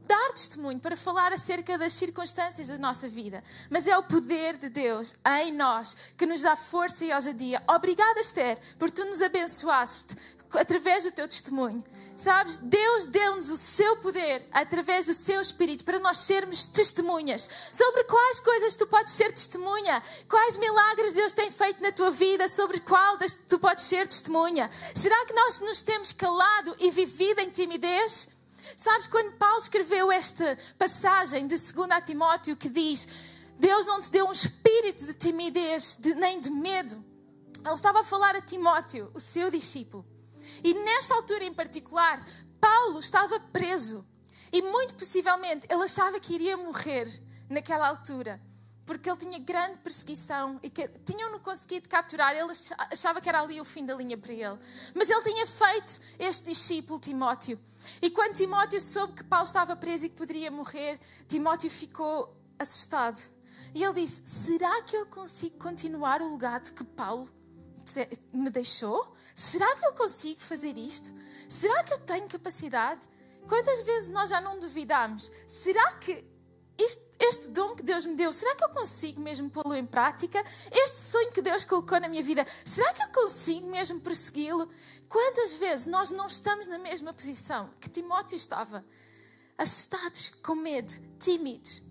dar 0.08 0.34
testemunho, 0.34 0.80
para 0.80 0.98
falar 0.98 1.32
acerca 1.32 1.78
das 1.78 1.94
circunstâncias 1.94 2.68
da 2.68 2.78
nossa 2.78 3.08
vida. 3.08 3.44
Mas 3.70 3.86
é 3.86 3.98
o 3.98 4.04
poder 4.04 4.58
de 4.58 4.70
Deus 4.70 5.14
em 5.42 5.52
nós 5.52 5.96
que 6.18 6.26
nos 6.26 6.42
dá 6.42 6.56
força 6.56 7.06
e 7.06 7.14
ousadia. 7.14 7.62
Obrigada, 7.68 8.20
Esther, 8.20 8.60
por 8.78 8.90
tu 8.90 9.06
nos 9.06 9.22
abençoaste 9.22 10.16
através 10.52 11.04
do 11.04 11.12
teu 11.12 11.28
testemunho. 11.28 11.84
Sabes, 12.16 12.58
Deus 12.58 13.06
deu-nos 13.08 13.50
o 13.50 13.58
seu 13.58 13.98
poder 13.98 14.48
através 14.52 15.08
do 15.08 15.14
seu 15.14 15.42
Espírito 15.42 15.84
para 15.84 16.00
nós 16.00 16.20
sermos 16.20 16.66
testemunhas. 16.66 17.50
Sobre 17.72 18.04
quais 18.06 18.40
coisas 18.40 18.76
tu 18.76 18.88
podes 18.88 19.14
ser 19.14 19.34
testemunha? 19.34 20.02
Quais 20.30 20.56
milagres 20.58 21.14
Deus 21.14 21.34
tem 21.34 21.52
feito 21.52 21.82
na 21.82 21.92
tua 21.92 22.12
vida? 22.12 22.48
Sobre 22.48 22.80
qual 22.80 23.18
tu 23.50 23.60
podes 23.60 23.84
ser 23.84 24.08
testemunha? 24.08 24.72
Será 24.96 25.26
que 25.26 25.34
nós 25.34 25.60
nos 25.60 25.82
temos 25.82 26.14
calado 26.14 26.76
e 26.80 26.90
vivido 26.90 27.42
em 27.42 27.50
timidez? 27.50 28.30
Sabes, 28.76 29.08
quando 29.08 29.38
Paulo 29.38 29.60
escreveu 29.60 30.12
esta 30.12 30.58
passagem 30.78 31.48
de 31.48 31.56
2 31.56 31.74
Timóteo 32.06 32.58
que 32.58 32.70
diz: 32.70 33.08
Deus 33.60 33.86
não 33.86 34.02
te 34.02 34.12
deu 34.12 34.28
um 34.28 34.32
espírito 34.32 35.06
de 35.06 35.14
timidez 35.14 35.98
de, 36.00 36.14
nem 36.16 36.40
de 36.40 36.50
medo. 36.50 37.04
Ele 37.64 37.74
estava 37.74 38.02
a 38.02 38.04
falar 38.04 38.36
a 38.36 38.42
Timóteo, 38.42 39.10
o 39.14 39.20
seu 39.20 39.50
discípulo. 39.50 40.06
E 40.64 40.74
nesta 40.74 41.16
altura 41.16 41.44
em 41.44 41.54
particular, 41.54 42.26
Paulo 42.60 43.00
estava 43.00 43.40
preso. 43.40 44.06
E 44.52 44.62
muito 44.62 44.94
possivelmente 44.96 45.66
ele 45.70 45.84
achava 45.84 46.20
que 46.20 46.34
iria 46.34 46.56
morrer 46.56 47.08
naquela 47.50 47.88
altura 47.88 48.40
porque 48.86 49.10
ele 49.10 49.18
tinha 49.18 49.40
grande 49.40 49.80
perseguição 49.80 50.60
e 50.62 50.70
que 50.70 50.88
tinham-no 51.06 51.40
conseguido 51.40 51.90
capturar, 51.90 52.36
ele 52.36 52.52
achava 52.92 53.20
que 53.20 53.28
era 53.28 53.42
ali 53.42 53.60
o 53.60 53.66
fim 53.66 53.86
da 53.86 53.96
linha 53.96 54.18
para 54.18 54.32
ele. 54.32 54.60
Mas 54.94 55.10
ele 55.10 55.22
tinha 55.24 55.48
feito 55.48 56.00
este 56.20 56.46
discípulo, 56.46 57.00
Timóteo. 57.00 57.60
E 58.02 58.10
quando 58.12 58.36
Timóteo 58.36 58.80
soube 58.80 59.14
que 59.14 59.24
Paulo 59.24 59.46
estava 59.46 59.76
preso 59.76 60.06
e 60.06 60.10
que 60.10 60.16
poderia 60.16 60.52
morrer, 60.52 61.00
Timóteo 61.28 61.70
ficou 61.70 62.36
assustado. 62.60 63.22
E 63.74 63.84
ele 63.84 64.06
disse: 64.06 64.22
Será 64.26 64.84
que 64.84 64.96
eu 64.96 65.06
consigo 65.08 65.58
continuar 65.58 66.22
o 66.22 66.32
legado 66.32 66.72
que 66.74 66.84
Paulo 66.84 67.28
me 68.32 68.50
deixou? 68.50 69.16
Será 69.36 69.76
que 69.76 69.86
eu 69.86 69.94
consigo 69.94 70.42
fazer 70.42 70.78
isto? 70.78 71.14
Será 71.50 71.84
que 71.84 71.94
eu 71.94 72.00
tenho 72.00 72.28
capacidade? 72.28 73.08
Quantas 73.48 73.82
vezes 73.82 74.08
nós 74.08 74.30
já 74.30 74.40
não 74.40 74.60
duvidamos? 74.60 75.32
Será 75.48 75.94
que 75.94 76.26
este, 76.78 77.02
este, 77.20 77.48
dom 77.48 77.76
que 77.76 77.84
Deus 77.84 78.06
me 78.06 78.16
deu, 78.16 78.32
será 78.34 78.56
que 78.56 78.64
eu 78.64 78.70
consigo 78.70 79.22
mesmo 79.22 79.50
pô-lo 79.50 79.74
em 79.74 79.86
prática? 79.86 80.44
Este 80.72 80.98
sonho 80.98 81.32
que 81.32 81.42
Deus 81.42 81.64
colocou 81.64 82.00
na 82.00 82.08
minha 82.08 82.24
vida, 82.24 82.46
será 82.66 82.94
que 82.94 83.02
eu 83.02 83.10
consigo 83.10 83.68
mesmo 83.68 84.02
persegui-lo? 84.02 84.70
Quantas 85.08 85.54
vezes 85.54 85.86
nós 85.86 86.12
não 86.12 86.28
estamos 86.28 86.68
na 86.68 86.78
mesma 86.78 87.14
posição 87.14 87.70
que 87.80 87.90
Timóteo 87.90 88.36
estava? 88.36 88.86
Assustados, 89.58 90.32
com 90.44 90.56
medo, 90.56 90.92
tímidos. 91.20 91.82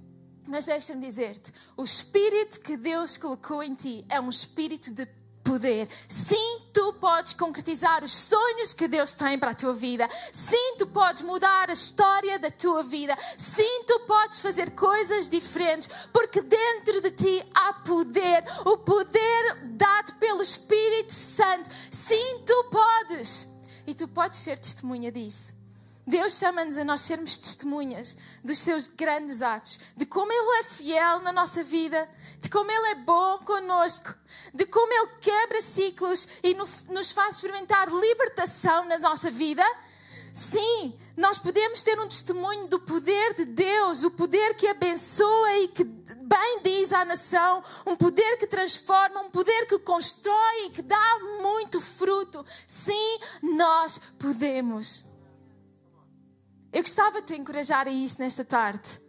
Mas 0.46 0.66
deixa-me 0.66 1.06
dizer-te: 1.06 1.50
o 1.76 1.82
espírito 1.82 2.60
que 2.60 2.76
Deus 2.76 3.16
colocou 3.16 3.62
em 3.62 3.74
ti 3.74 4.04
é 4.10 4.20
um 4.20 4.28
espírito 4.28 4.92
de 4.92 5.06
poder. 5.44 5.88
Sim, 6.08 6.62
tu 6.72 6.94
podes 6.94 7.34
concretizar 7.34 8.02
os 8.02 8.12
sonhos 8.12 8.72
que 8.72 8.88
Deus 8.88 9.14
tem 9.14 9.38
para 9.38 9.50
a 9.50 9.54
tua 9.54 9.74
vida. 9.74 10.08
Sim, 10.32 10.76
tu 10.78 10.86
podes 10.86 11.22
mudar 11.22 11.68
a 11.68 11.74
história 11.74 12.38
da 12.38 12.50
tua 12.50 12.82
vida. 12.82 13.16
Sim, 13.36 13.84
tu 13.86 14.00
podes 14.00 14.40
fazer 14.40 14.70
coisas 14.70 15.28
diferentes, 15.28 15.88
porque 16.12 16.40
dentro 16.40 17.00
de 17.02 17.10
ti 17.10 17.44
há 17.54 17.74
poder 17.74 18.42
o 18.64 18.78
poder 18.78 19.58
dado 19.64 20.14
pelo 20.14 20.42
Espírito 20.42 21.12
Santo. 21.12 21.70
Sim, 21.90 22.42
tu 22.46 22.64
podes. 22.70 23.46
E 23.86 23.94
tu 23.94 24.08
podes 24.08 24.38
ser 24.38 24.58
testemunha 24.58 25.12
disso. 25.12 25.52
Deus 26.06 26.34
chama-nos 26.38 26.76
a 26.76 26.84
nós 26.84 27.00
sermos 27.00 27.38
testemunhas 27.38 28.14
dos 28.42 28.58
seus 28.58 28.86
grandes 28.86 29.40
atos, 29.40 29.80
de 29.96 30.04
como 30.04 30.30
Ele 30.30 30.60
é 30.60 30.64
fiel 30.64 31.20
na 31.20 31.32
nossa 31.32 31.64
vida, 31.64 32.06
de 32.40 32.50
como 32.50 32.70
Ele 32.70 32.88
é 32.88 32.94
bom 32.96 33.38
conosco, 33.38 34.14
de 34.52 34.66
como 34.66 34.92
Ele 34.92 35.12
quebra 35.20 35.62
ciclos 35.62 36.28
e 36.42 36.54
nos 36.54 37.10
faz 37.10 37.36
experimentar 37.36 37.88
libertação 37.88 38.84
na 38.84 38.98
nossa 38.98 39.30
vida. 39.30 39.64
Sim, 40.34 40.98
nós 41.16 41.38
podemos 41.38 41.80
ter 41.80 41.98
um 41.98 42.08
testemunho 42.08 42.66
do 42.66 42.80
poder 42.80 43.34
de 43.34 43.44
Deus, 43.44 44.02
o 44.02 44.10
poder 44.10 44.54
que 44.56 44.66
abençoa 44.66 45.58
e 45.58 45.68
que 45.68 45.84
bem 45.84 46.60
diz 46.62 46.92
à 46.92 47.04
nação, 47.04 47.62
um 47.86 47.96
poder 47.96 48.36
que 48.36 48.46
transforma, 48.46 49.20
um 49.20 49.30
poder 49.30 49.66
que 49.66 49.78
constrói 49.78 50.66
e 50.66 50.70
que 50.70 50.82
dá 50.82 51.18
muito 51.40 51.80
fruto. 51.80 52.44
Sim, 52.66 53.18
nós 53.42 54.00
podemos. 54.18 55.13
Eu 56.74 56.82
gostava 56.82 57.20
de 57.20 57.28
te 57.28 57.40
encorajar 57.40 57.86
a 57.86 57.90
isso 57.90 58.20
nesta 58.20 58.44
tarde. 58.44 59.00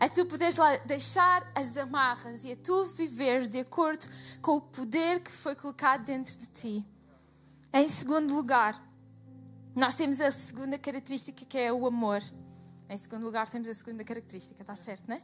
A 0.00 0.08
tu 0.08 0.24
poderes 0.24 0.56
deixar 0.86 1.46
as 1.54 1.76
amarras 1.76 2.42
e 2.42 2.52
a 2.52 2.56
tu 2.56 2.86
viver 2.86 3.46
de 3.46 3.60
acordo 3.60 4.06
com 4.40 4.56
o 4.56 4.60
poder 4.62 5.22
que 5.22 5.30
foi 5.30 5.54
colocado 5.54 6.06
dentro 6.06 6.34
de 6.34 6.46
ti. 6.46 6.86
Em 7.70 7.86
segundo 7.86 8.34
lugar, 8.34 8.82
nós 9.76 9.94
temos 9.94 10.22
a 10.22 10.32
segunda 10.32 10.78
característica 10.78 11.44
que 11.44 11.58
é 11.58 11.70
o 11.70 11.86
amor. 11.86 12.22
Em 12.88 12.96
segundo 12.96 13.24
lugar, 13.24 13.46
temos 13.46 13.68
a 13.68 13.74
segunda 13.74 14.02
característica, 14.02 14.62
está 14.62 14.74
certo, 14.74 15.04
não 15.06 15.16
é? 15.16 15.22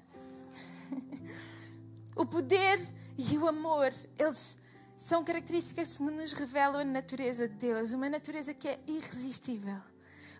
o 2.14 2.26
poder 2.26 2.78
e 3.16 3.38
o 3.38 3.49
amor, 3.49 3.95
eles 4.18 4.59
são 4.99 5.25
características 5.25 5.97
que 5.97 6.02
nos 6.02 6.35
revelam 6.35 6.83
a 6.83 6.85
natureza 6.85 7.49
de 7.49 7.54
Deus, 7.54 7.92
uma 7.92 8.11
natureza 8.11 8.52
que 8.52 8.68
é 8.68 8.78
irresistível 8.87 9.80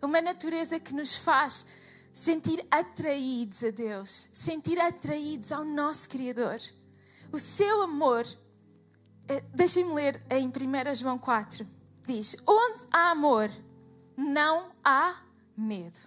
uma 0.03 0.21
natureza 0.21 0.79
que 0.79 0.95
nos 0.95 1.15
faz 1.15 1.65
sentir 2.13 2.67
atraídos 2.71 3.63
a 3.63 3.71
Deus, 3.71 4.29
sentir 4.33 4.79
atraídos 4.81 5.53
ao 5.53 5.65
nosso 5.65 6.09
Criador. 6.09 6.59
O 7.33 7.39
seu 7.39 7.83
amor, 7.83 8.27
eh, 9.29 9.43
deixem-me 9.55 9.93
ler 9.95 10.21
em 10.31 10.49
1 10.49 10.95
João 10.95 11.19
4, 11.19 11.67
diz: 12.07 12.35
Onde 12.47 12.87
há 12.91 13.11
amor, 13.11 13.51
não 14.17 14.73
há 14.85 15.23
medo. 15.57 15.99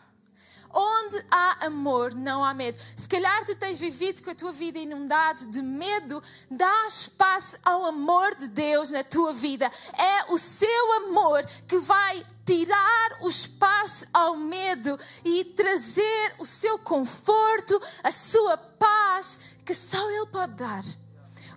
Onde 0.74 1.26
há 1.30 1.66
amor, 1.66 2.14
não 2.14 2.44
há 2.44 2.54
medo. 2.54 2.80
Se 2.96 3.08
calhar 3.08 3.46
tu 3.46 3.56
tens 3.56 3.78
vivido 3.78 4.24
com 4.24 4.32
a 4.32 4.36
tua 4.36 4.54
vida 4.54 4.80
inundado 4.80 5.48
de 5.48 5.62
medo, 5.62 6.24
dá 6.50 6.88
espaço 6.88 7.58
ao 7.64 7.86
amor 7.86 8.36
de 8.36 8.48
Deus 8.48 8.90
na 8.90 9.04
tua 9.04 9.34
vida. 9.34 9.70
É 9.98 10.32
o 10.32 10.38
seu 10.38 10.94
amor 10.94 11.46
que 11.68 11.78
vai 11.78 12.26
tirar 12.52 13.20
o 13.22 13.30
espaço 13.30 14.06
ao 14.14 14.36
medo 14.36 15.00
e 15.24 15.46
trazer 15.46 16.36
o 16.38 16.46
seu 16.46 16.78
conforto, 16.78 17.82
a 18.04 18.12
sua 18.12 18.58
paz, 18.58 19.40
que 19.66 19.74
só 19.74 20.12
Ele 20.12 20.26
pode 20.26 20.56
dar. 20.56 20.84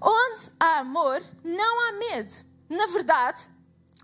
Onde 0.00 0.52
há 0.60 0.78
amor, 0.78 1.20
não 1.42 1.88
há 1.88 1.92
medo. 1.94 2.34
Na 2.68 2.86
verdade, 2.86 3.42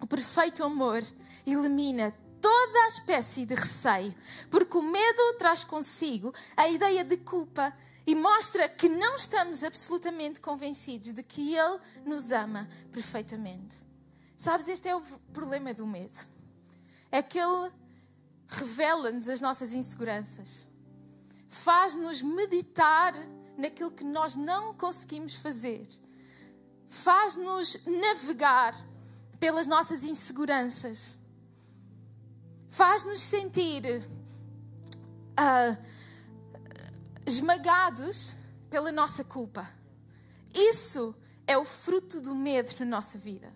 o 0.00 0.06
perfeito 0.06 0.64
amor 0.64 1.04
elimina 1.46 2.12
toda 2.40 2.78
a 2.80 2.88
espécie 2.88 3.46
de 3.46 3.54
receio, 3.54 4.12
porque 4.50 4.76
o 4.76 4.82
medo 4.82 5.34
traz 5.38 5.62
consigo 5.62 6.34
a 6.56 6.68
ideia 6.68 7.04
de 7.04 7.18
culpa 7.18 7.72
e 8.04 8.16
mostra 8.16 8.68
que 8.68 8.88
não 8.88 9.14
estamos 9.14 9.62
absolutamente 9.62 10.40
convencidos 10.40 11.12
de 11.12 11.22
que 11.22 11.54
Ele 11.54 11.78
nos 12.04 12.32
ama 12.32 12.68
perfeitamente. 12.90 13.76
Sabes, 14.36 14.66
este 14.66 14.88
é 14.88 14.96
o 14.96 15.02
problema 15.32 15.72
do 15.72 15.86
medo. 15.86 16.39
É 17.10 17.22
que 17.22 17.38
Ele 17.38 17.70
revela-nos 18.48 19.28
as 19.28 19.40
nossas 19.40 19.72
inseguranças, 19.72 20.66
faz-nos 21.48 22.22
meditar 22.22 23.14
naquilo 23.56 23.90
que 23.90 24.04
nós 24.04 24.34
não 24.34 24.74
conseguimos 24.74 25.34
fazer, 25.34 25.86
faz-nos 26.88 27.78
navegar 27.86 28.74
pelas 29.40 29.66
nossas 29.66 30.04
inseguranças. 30.04 31.16
Faz-nos 32.70 33.18
sentir 33.18 34.06
uh, 35.32 35.84
esmagados 37.26 38.34
pela 38.68 38.92
nossa 38.92 39.24
culpa. 39.24 39.68
Isso 40.54 41.14
é 41.46 41.56
o 41.56 41.64
fruto 41.64 42.20
do 42.20 42.34
medo 42.34 42.72
na 42.80 42.86
nossa 42.86 43.18
vida. 43.18 43.52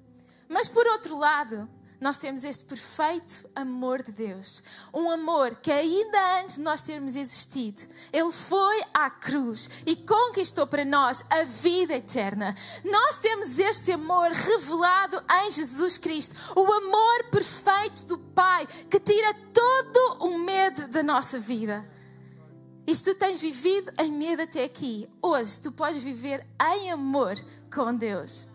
Mas 0.48 0.68
por 0.68 0.86
outro 0.86 1.16
lado, 1.16 1.68
nós 2.00 2.18
temos 2.18 2.44
este 2.44 2.64
perfeito 2.64 3.48
amor 3.54 4.02
de 4.02 4.12
Deus. 4.12 4.62
Um 4.92 5.10
amor 5.10 5.56
que, 5.56 5.70
ainda 5.70 6.40
antes 6.40 6.56
de 6.56 6.60
nós 6.60 6.82
termos 6.82 7.16
existido, 7.16 7.82
Ele 8.12 8.32
foi 8.32 8.82
à 8.92 9.08
cruz 9.08 9.70
e 9.86 9.96
conquistou 9.96 10.66
para 10.66 10.84
nós 10.84 11.24
a 11.30 11.44
vida 11.44 11.94
eterna. 11.94 12.54
Nós 12.84 13.18
temos 13.18 13.58
este 13.58 13.92
amor 13.92 14.30
revelado 14.30 15.22
em 15.44 15.50
Jesus 15.50 15.96
Cristo. 15.96 16.34
O 16.54 16.72
amor 16.72 17.30
perfeito 17.30 18.04
do 18.06 18.18
Pai 18.18 18.66
que 18.90 19.00
tira 19.00 19.32
todo 19.52 20.24
o 20.24 20.38
medo 20.38 20.88
da 20.88 21.02
nossa 21.02 21.38
vida. 21.38 21.88
E 22.86 22.94
se 22.94 23.02
tu 23.02 23.14
tens 23.14 23.40
vivido 23.40 23.92
em 23.98 24.12
medo 24.12 24.42
até 24.42 24.64
aqui, 24.64 25.08
hoje 25.22 25.58
tu 25.58 25.72
podes 25.72 26.02
viver 26.02 26.46
em 26.74 26.90
amor 26.90 27.34
com 27.72 27.94
Deus. 27.94 28.46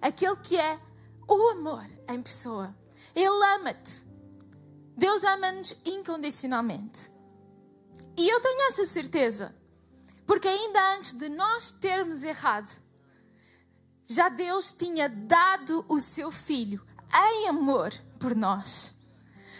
Aquele 0.00 0.36
que 0.36 0.56
é 0.56 0.78
o 1.26 1.50
amor 1.50 1.84
em 2.08 2.22
pessoa. 2.22 2.74
Ele 3.14 3.44
ama-te. 3.54 4.02
Deus 4.96 5.22
ama-nos 5.24 5.74
incondicionalmente. 5.84 7.10
E 8.16 8.28
eu 8.28 8.40
tenho 8.40 8.68
essa 8.68 8.84
certeza, 8.86 9.54
porque 10.26 10.46
ainda 10.46 10.94
antes 10.94 11.12
de 11.12 11.28
nós 11.28 11.70
termos 11.70 12.22
errado, 12.22 12.70
já 14.04 14.28
Deus 14.28 14.72
tinha 14.72 15.08
dado 15.08 15.84
o 15.88 15.98
seu 15.98 16.30
filho 16.30 16.84
em 17.14 17.48
amor 17.48 17.92
por 18.20 18.36
nós. 18.36 18.92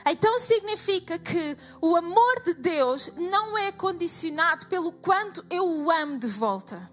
Então 0.04 0.38
significa 0.38 1.18
que 1.18 1.56
o 1.80 1.97
amor 1.97 2.42
de 2.44 2.54
Deus 2.54 3.11
não 3.16 3.56
é 3.56 3.73
condicionado 3.73 4.66
pelo 4.66 4.92
quanto 4.92 5.44
eu 5.49 5.64
o 5.64 5.90
amo 5.90 6.18
de 6.18 6.26
volta. 6.26 6.92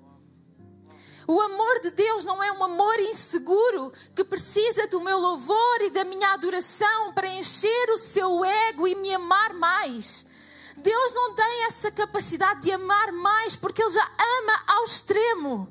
O 1.32 1.40
amor 1.40 1.80
de 1.82 1.92
Deus 1.92 2.26
não 2.26 2.42
é 2.42 2.52
um 2.52 2.64
amor 2.64 3.00
inseguro 3.02 3.94
que 4.16 4.24
precisa 4.24 4.88
do 4.88 5.00
meu 5.00 5.20
louvor 5.20 5.82
e 5.82 5.92
da 5.92 6.04
minha 6.04 6.34
adoração 6.34 7.14
para 7.14 7.28
encher 7.28 7.92
o 7.92 8.00
seu 8.00 8.44
ego 8.44 8.88
e 8.88 8.96
me 8.96 9.14
amar 9.14 9.54
mais. 9.54 10.26
Deus 10.76 11.14
não 11.14 11.36
tem 11.36 11.66
essa 11.66 11.92
capacidade 11.92 12.62
de 12.62 12.72
amar 12.72 13.12
mais 13.12 13.56
porque 13.56 13.80
Ele 13.80 13.92
já 13.92 14.04
ama 14.06 14.64
ao 14.70 14.86
extremo. 14.86 15.70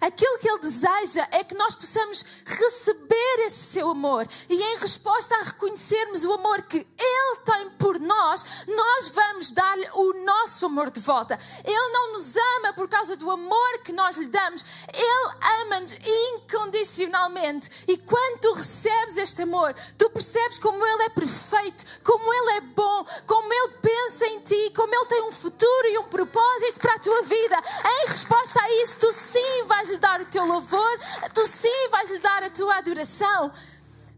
Aquilo 0.00 0.38
que 0.38 0.48
Ele 0.48 0.60
deseja 0.60 1.26
é 1.30 1.42
que 1.42 1.54
nós 1.54 1.74
possamos 1.74 2.24
receber 2.44 3.46
esse 3.46 3.72
seu 3.72 3.90
amor 3.90 4.26
e, 4.48 4.54
em 4.54 4.76
resposta 4.78 5.34
a 5.34 5.42
reconhecermos 5.42 6.24
o 6.24 6.32
amor 6.32 6.62
que 6.62 6.86
Ele 6.98 7.36
tem 7.44 7.70
por 7.70 7.98
nós, 7.98 8.44
nós 8.66 9.08
vamos 9.08 9.50
dar-lhe 9.50 9.88
o 9.94 10.24
nosso 10.24 10.66
amor 10.66 10.90
de 10.90 11.00
volta. 11.00 11.38
Ele 11.64 11.92
não 11.92 12.12
nos 12.12 12.34
ama 12.36 12.72
por 12.74 12.88
causa 12.88 13.16
do 13.16 13.30
amor 13.30 13.78
que 13.84 13.92
nós 13.92 14.16
lhe 14.16 14.28
damos, 14.28 14.64
Ele 14.92 15.62
ama-nos 15.62 15.94
incondicionalmente. 15.94 17.68
E 17.88 17.96
quando 17.98 18.40
tu 18.40 18.52
recebes 18.52 19.16
este 19.16 19.42
amor, 19.42 19.74
tu 19.96 20.08
percebes 20.10 20.58
como 20.58 20.84
Ele 20.84 21.02
é 21.04 21.08
perfeito, 21.08 21.84
como 22.04 22.32
Ele 22.32 22.58
é 22.58 22.60
bom, 22.60 23.04
como 23.26 23.52
Ele 23.52 23.74
pensa 23.82 24.26
em 24.26 24.40
ti, 24.40 24.72
como 24.74 24.94
Ele 24.94 25.06
tem 25.06 25.22
um 25.22 25.32
futuro 25.32 25.88
e 25.88 25.98
um 25.98 26.04
propósito 26.04 26.78
para 26.80 26.94
a 26.94 26.98
tua 26.98 27.22
vida. 27.22 27.56
Em 27.84 28.08
resposta 28.08 28.60
a 28.62 28.82
isso, 28.82 28.96
tu 28.98 29.12
sim 29.12 29.64
vais 29.66 29.87
vais 29.88 29.90
lhe 29.90 29.98
dar 29.98 30.20
o 30.20 30.26
teu 30.26 30.44
louvor, 30.44 30.98
tu 31.34 31.46
sim 31.46 31.88
vais 31.90 32.10
lhe 32.10 32.18
dar 32.18 32.42
a 32.42 32.50
tua 32.50 32.76
adoração. 32.76 33.50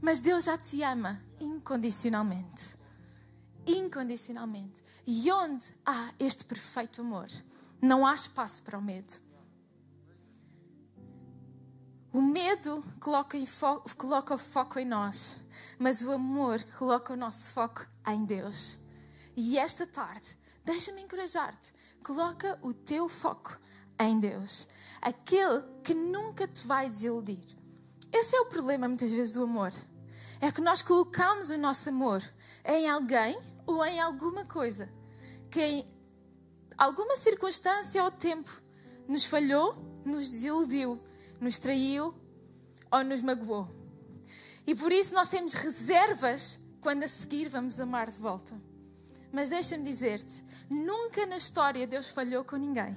Mas 0.00 0.20
Deus 0.20 0.44
já 0.44 0.58
te 0.58 0.82
ama 0.82 1.22
incondicionalmente. 1.38 2.76
Incondicionalmente. 3.66 4.82
E 5.06 5.30
onde 5.30 5.66
há 5.86 6.12
este 6.18 6.44
perfeito 6.44 7.02
amor, 7.02 7.28
não 7.80 8.04
há 8.04 8.14
espaço 8.14 8.62
para 8.62 8.78
o 8.78 8.82
medo. 8.82 9.14
O 12.12 12.20
medo 12.20 12.82
coloca, 12.98 13.38
coloca 13.96 14.34
o 14.34 14.38
foco 14.38 14.80
em 14.80 14.84
nós, 14.84 15.40
mas 15.78 16.02
o 16.02 16.10
amor 16.10 16.60
coloca 16.76 17.12
o 17.12 17.16
nosso 17.16 17.52
foco 17.52 17.86
em 18.08 18.24
Deus. 18.24 18.78
E 19.36 19.56
esta 19.56 19.86
tarde, 19.86 20.36
deixa-me 20.64 21.02
encorajar-te, 21.02 21.72
coloca 22.02 22.58
o 22.62 22.74
teu 22.74 23.08
foco 23.08 23.56
em 24.00 24.18
Deus. 24.18 24.66
Aquele 25.00 25.62
que 25.84 25.94
nunca 25.94 26.48
te 26.48 26.66
vai 26.66 26.88
desiludir. 26.88 27.40
Esse 28.12 28.34
é 28.34 28.40
o 28.40 28.46
problema, 28.46 28.88
muitas 28.88 29.10
vezes, 29.10 29.32
do 29.32 29.42
amor. 29.42 29.72
É 30.40 30.50
que 30.50 30.60
nós 30.60 30.82
colocamos 30.82 31.50
o 31.50 31.58
nosso 31.58 31.88
amor 31.88 32.22
em 32.64 32.88
alguém 32.88 33.38
ou 33.66 33.84
em 33.84 34.00
alguma 34.00 34.44
coisa 34.44 34.90
que, 35.50 35.60
em 35.60 35.86
alguma 36.76 37.16
circunstância 37.16 38.02
ou 38.02 38.10
tempo, 38.10 38.50
nos 39.06 39.24
falhou, 39.24 39.74
nos 40.04 40.30
desiludiu, 40.30 41.00
nos 41.40 41.58
traiu 41.58 42.14
ou 42.90 43.04
nos 43.04 43.22
magoou. 43.22 43.68
E 44.66 44.74
por 44.74 44.92
isso 44.92 45.12
nós 45.12 45.28
temos 45.28 45.52
reservas 45.52 46.58
quando 46.80 47.02
a 47.02 47.08
seguir 47.08 47.48
vamos 47.48 47.78
amar 47.78 48.10
de 48.10 48.18
volta. 48.18 48.54
Mas 49.32 49.48
deixa-me 49.48 49.84
dizer-te: 49.84 50.44
nunca 50.68 51.26
na 51.26 51.36
história 51.36 51.86
Deus 51.86 52.08
falhou 52.08 52.44
com 52.44 52.56
ninguém. 52.56 52.96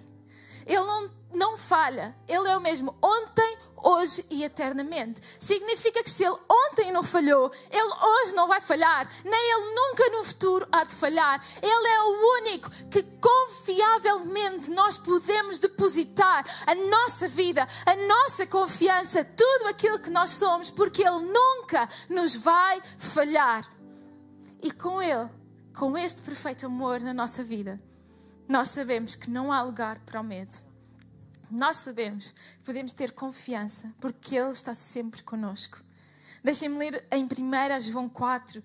Ele 0.66 0.84
não, 0.84 1.12
não 1.34 1.58
falha. 1.58 2.16
Ele 2.28 2.48
é 2.48 2.58
o 2.58 2.62
mesmo 2.62 2.96
ontem, 3.02 3.58
hoje 3.84 4.26
e 4.30 4.44
eternamente. 4.44 5.22
Significa 5.40 6.02
que 6.04 6.10
se 6.10 6.24
ele 6.24 6.38
ontem 6.50 6.92
não 6.92 7.04
falhou, 7.04 7.52
ele 7.70 7.94
hoje 8.22 8.34
não 8.34 8.48
vai 8.48 8.62
falhar, 8.62 9.12
nem 9.24 9.52
ele 9.52 9.76
nunca 9.76 10.10
no 10.10 10.24
futuro 10.24 10.68
há 10.72 10.84
de 10.84 10.96
falhar. 10.96 11.46
Ele 11.62 11.88
é 11.88 12.02
o 12.02 12.40
único 12.40 12.70
que 12.90 13.04
confiavelmente 13.20 14.72
nós 14.72 14.98
podemos 14.98 15.60
depositar 15.60 16.46
a 16.66 16.74
nossa 16.74 17.28
vida, 17.28 17.68
a 17.86 17.96
nossa 17.96 18.48
confiança, 18.48 19.26
tudo 19.26 19.68
aquilo 19.68 20.00
que 20.00 20.10
nós 20.10 20.32
somos, 20.32 20.70
porque 20.70 21.06
ele 21.06 21.20
nunca 21.20 21.90
nos 22.10 22.36
vai 22.36 22.82
falhar. 22.98 23.70
E 24.62 24.72
com 24.72 25.02
ele, 25.02 25.30
com 25.76 25.98
este 25.98 26.22
perfeito 26.22 26.66
amor 26.66 27.02
na 27.02 27.14
nossa 27.14 27.44
vida, 27.44 27.82
nós 28.54 28.70
sabemos 28.70 29.16
que 29.16 29.32
não 29.32 29.52
há 29.52 29.64
lugar 29.64 29.98
para 30.06 30.22
o 30.22 30.24
medo. 30.24 30.56
Nós 31.50 31.78
sabemos 31.78 32.36
que 32.60 32.64
podemos 32.64 32.92
ter 32.92 33.12
confiança 33.12 33.92
porque 34.00 34.36
Ele 34.36 34.52
está 34.52 34.76
sempre 34.76 35.24
conosco. 35.24 35.82
Deixem-me 36.44 36.78
ler 36.78 37.04
em 37.12 37.24
1 37.24 37.82
João 37.82 38.08
4, 38.08 38.64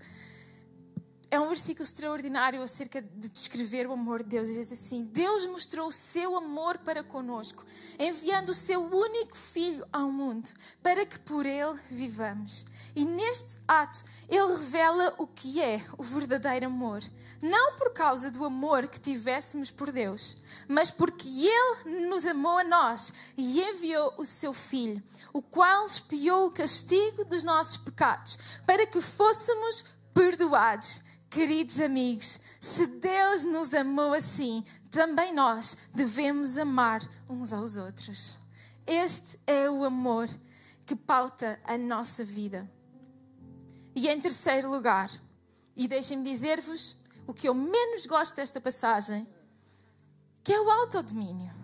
é 1.30 1.38
um 1.38 1.48
versículo 1.48 1.84
extraordinário 1.84 2.62
acerca 2.62 3.02
de 3.02 3.28
descrever 3.28 3.86
o 3.86 3.92
amor 3.92 4.22
de 4.22 4.30
Deus. 4.30 4.48
Diz 4.48 4.72
assim: 4.72 5.04
Deus 5.04 5.46
mostrou 5.46 5.88
o 5.88 5.92
seu 5.92 6.36
amor 6.36 6.78
para 6.78 7.04
conosco, 7.04 7.64
enviando 7.98 8.50
o 8.50 8.54
seu 8.54 8.80
único 8.80 9.36
filho 9.36 9.86
ao 9.92 10.10
mundo, 10.10 10.48
para 10.82 11.04
que 11.04 11.18
por 11.18 11.44
ele 11.44 11.78
vivamos. 11.90 12.64
E 12.96 13.04
neste 13.04 13.58
ato, 13.68 14.02
ele 14.28 14.56
revela 14.56 15.14
o 15.18 15.26
que 15.26 15.60
é 15.60 15.84
o 15.98 16.02
verdadeiro 16.02 16.66
amor. 16.66 17.02
Não 17.42 17.76
por 17.76 17.92
causa 17.92 18.30
do 18.30 18.44
amor 18.44 18.88
que 18.88 18.98
tivéssemos 18.98 19.70
por 19.70 19.92
Deus, 19.92 20.36
mas 20.66 20.90
porque 20.90 21.28
ele 21.28 22.08
nos 22.08 22.26
amou 22.26 22.58
a 22.58 22.64
nós 22.64 23.12
e 23.36 23.60
enviou 23.60 24.14
o 24.16 24.24
seu 24.24 24.52
filho, 24.54 25.02
o 25.32 25.42
qual 25.42 25.84
espiou 25.84 26.46
o 26.46 26.50
castigo 26.50 27.24
dos 27.24 27.42
nossos 27.42 27.76
pecados, 27.76 28.38
para 28.66 28.86
que 28.86 29.00
fôssemos 29.00 29.84
perdoados. 30.14 31.00
Queridos 31.30 31.78
amigos, 31.78 32.40
se 32.58 32.86
Deus 32.86 33.44
nos 33.44 33.74
amou 33.74 34.14
assim, 34.14 34.64
também 34.90 35.34
nós 35.34 35.76
devemos 35.94 36.56
amar 36.56 37.06
uns 37.28 37.52
aos 37.52 37.76
outros. 37.76 38.38
Este 38.86 39.38
é 39.46 39.68
o 39.68 39.84
amor 39.84 40.26
que 40.86 40.96
pauta 40.96 41.60
a 41.64 41.76
nossa 41.76 42.24
vida. 42.24 42.70
E 43.94 44.08
em 44.08 44.18
terceiro 44.20 44.70
lugar, 44.70 45.10
e 45.76 45.86
deixem-me 45.86 46.24
dizer-vos 46.24 46.96
o 47.26 47.34
que 47.34 47.46
eu 47.46 47.54
menos 47.54 48.06
gosto 48.06 48.34
desta 48.34 48.58
passagem, 48.58 49.28
que 50.42 50.52
é 50.52 50.58
o 50.58 50.70
autodomínio. 50.70 51.54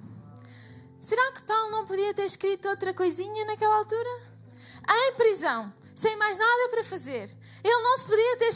Será 1.00 1.32
que 1.32 1.42
Paulo 1.42 1.70
não 1.70 1.86
podia 1.86 2.12
ter 2.12 2.24
escrito 2.24 2.68
outra 2.68 2.92
coisinha 2.92 3.46
naquela 3.46 3.76
altura? 3.76 4.34
Em 4.86 5.14
prisão, 5.14 5.72
sem 6.04 6.16
mais 6.16 6.36
nada 6.36 6.68
para 6.68 6.84
fazer. 6.84 7.34
Ele 7.64 7.82
não 7.82 7.96
se 7.96 8.04
podia 8.04 8.36
ter 8.36 8.50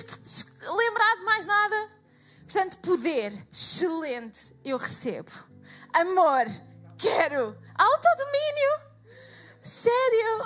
lembrado 0.71 1.19
de 1.21 1.25
mais 1.25 1.47
nada. 1.47 1.91
Portanto, 2.43 2.79
poder, 2.81 3.49
excelente, 3.51 4.55
eu 4.63 4.77
recebo. 4.77 5.31
Amor, 5.95 6.45
quero. 6.99 7.57
Autodomínio, 7.75 8.81
sério. 9.63 10.45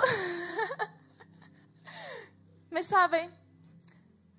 Mas 2.71 2.85
sabem, 2.85 3.29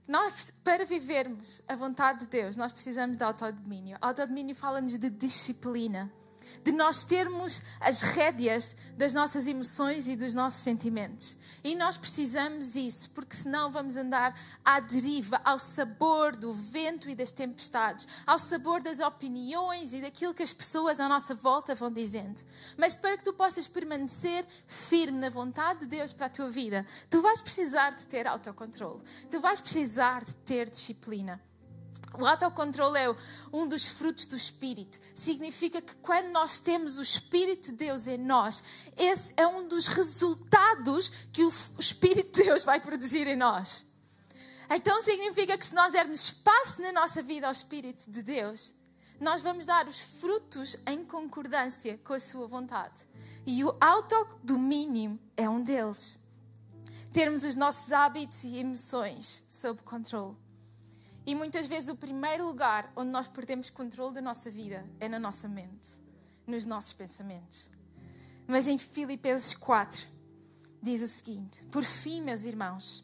nós, 0.08 0.50
para 0.62 0.86
vivermos 0.86 1.60
a 1.68 1.76
vontade 1.76 2.20
de 2.20 2.26
Deus, 2.28 2.56
nós 2.56 2.72
precisamos 2.72 3.18
de 3.18 3.24
autodomínio. 3.24 3.98
Autodomínio 4.00 4.56
fala-nos 4.56 4.96
de 4.98 5.10
disciplina. 5.10 6.10
De 6.62 6.72
nós 6.72 7.04
termos 7.04 7.62
as 7.80 8.00
rédeas 8.00 8.76
das 8.96 9.12
nossas 9.12 9.46
emoções 9.46 10.06
e 10.06 10.16
dos 10.16 10.34
nossos 10.34 10.60
sentimentos. 10.60 11.36
E 11.62 11.74
nós 11.74 11.96
precisamos 11.96 12.74
isso, 12.74 13.08
porque 13.10 13.34
senão 13.34 13.72
vamos 13.72 13.96
andar 13.96 14.38
à 14.64 14.80
deriva, 14.80 15.40
ao 15.44 15.58
sabor 15.58 16.36
do 16.36 16.52
vento 16.52 17.08
e 17.08 17.14
das 17.14 17.30
tempestades, 17.30 18.06
ao 18.26 18.38
sabor 18.38 18.82
das 18.82 19.00
opiniões 19.00 19.92
e 19.92 20.00
daquilo 20.00 20.34
que 20.34 20.42
as 20.42 20.52
pessoas 20.52 21.00
à 21.00 21.08
nossa 21.08 21.34
volta 21.34 21.74
vão 21.74 21.90
dizendo. 21.90 22.42
Mas 22.76 22.94
para 22.94 23.16
que 23.16 23.24
tu 23.24 23.32
possas 23.32 23.66
permanecer 23.66 24.46
firme 24.66 25.18
na 25.18 25.30
vontade 25.30 25.80
de 25.80 25.86
Deus 25.86 26.12
para 26.12 26.26
a 26.26 26.30
tua 26.30 26.50
vida, 26.50 26.86
tu 27.08 27.22
vais 27.22 27.40
precisar 27.40 27.90
de 27.92 28.06
ter 28.06 28.26
autocontrole, 28.26 29.02
tu 29.30 29.40
vais 29.40 29.60
precisar 29.60 30.24
de 30.24 30.34
ter 30.36 30.68
disciplina. 30.68 31.40
O 32.16 32.24
autocontrole 32.24 32.98
é 32.98 33.16
um 33.52 33.66
dos 33.66 33.86
frutos 33.86 34.26
do 34.26 34.36
Espírito. 34.36 35.00
Significa 35.14 35.82
que 35.82 35.96
quando 35.96 36.28
nós 36.28 36.60
temos 36.60 36.96
o 36.96 37.02
Espírito 37.02 37.70
de 37.70 37.76
Deus 37.78 38.06
em 38.06 38.18
nós, 38.18 38.62
esse 38.96 39.32
é 39.36 39.46
um 39.46 39.66
dos 39.66 39.88
resultados 39.88 41.08
que 41.32 41.44
o 41.44 41.52
Espírito 41.78 42.38
de 42.38 42.44
Deus 42.44 42.62
vai 42.62 42.80
produzir 42.80 43.26
em 43.26 43.36
nós. 43.36 43.84
Então 44.70 45.00
significa 45.02 45.58
que 45.58 45.66
se 45.66 45.74
nós 45.74 45.92
dermos 45.92 46.20
espaço 46.24 46.80
na 46.80 46.92
nossa 46.92 47.22
vida 47.22 47.46
ao 47.46 47.52
Espírito 47.52 48.08
de 48.08 48.22
Deus, 48.22 48.72
nós 49.20 49.42
vamos 49.42 49.66
dar 49.66 49.88
os 49.88 49.98
frutos 49.98 50.76
em 50.86 51.04
concordância 51.04 51.98
com 52.04 52.12
a 52.12 52.20
sua 52.20 52.46
vontade. 52.46 53.02
E 53.46 53.64
o 53.64 53.76
autodomínio 53.80 55.18
é 55.36 55.48
um 55.48 55.62
deles. 55.62 56.16
Termos 57.12 57.44
os 57.44 57.54
nossos 57.54 57.92
hábitos 57.92 58.42
e 58.44 58.56
emoções 58.56 59.44
sob 59.48 59.82
controle. 59.82 60.43
E 61.26 61.34
muitas 61.34 61.66
vezes 61.66 61.88
o 61.88 61.96
primeiro 61.96 62.46
lugar 62.46 62.92
onde 62.94 63.10
nós 63.10 63.28
perdemos 63.28 63.70
controle 63.70 64.14
da 64.14 64.20
nossa 64.20 64.50
vida 64.50 64.86
é 65.00 65.08
na 65.08 65.18
nossa 65.18 65.48
mente, 65.48 65.88
nos 66.46 66.64
nossos 66.66 66.92
pensamentos. 66.92 67.70
Mas 68.46 68.68
em 68.68 68.76
Filipenses 68.76 69.54
4 69.54 70.06
diz 70.82 71.00
o 71.00 71.08
seguinte: 71.08 71.64
Por 71.66 71.82
fim, 71.82 72.20
meus 72.20 72.44
irmãos, 72.44 73.02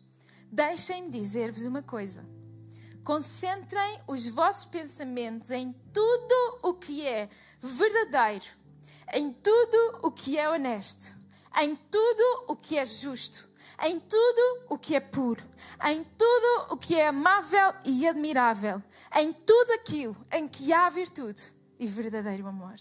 deixem-me 0.52 1.10
dizer-vos 1.10 1.64
uma 1.64 1.82
coisa. 1.82 2.22
Concentrem 3.02 4.02
os 4.06 4.26
vossos 4.28 4.66
pensamentos 4.66 5.50
em 5.50 5.74
tudo 5.90 6.60
o 6.62 6.74
que 6.74 7.06
é 7.06 7.30
verdadeiro, 7.58 8.44
em 9.14 9.32
tudo 9.32 10.00
o 10.02 10.12
que 10.12 10.38
é 10.38 10.50
honesto, 10.50 11.18
em 11.58 11.74
tudo 11.74 12.44
o 12.48 12.54
que 12.54 12.76
é 12.76 12.84
justo 12.84 13.49
em 13.82 13.98
tudo 13.98 14.66
o 14.68 14.78
que 14.78 14.94
é 14.94 15.00
puro, 15.00 15.42
em 15.84 16.04
tudo 16.04 16.74
o 16.74 16.76
que 16.76 16.96
é 16.96 17.08
amável 17.08 17.74
e 17.84 18.06
admirável, 18.06 18.82
em 19.16 19.32
tudo 19.32 19.72
aquilo 19.72 20.16
em 20.32 20.46
que 20.46 20.72
há 20.72 20.88
virtude 20.88 21.42
e 21.78 21.86
verdadeiro 21.86 22.46
amor. 22.46 22.76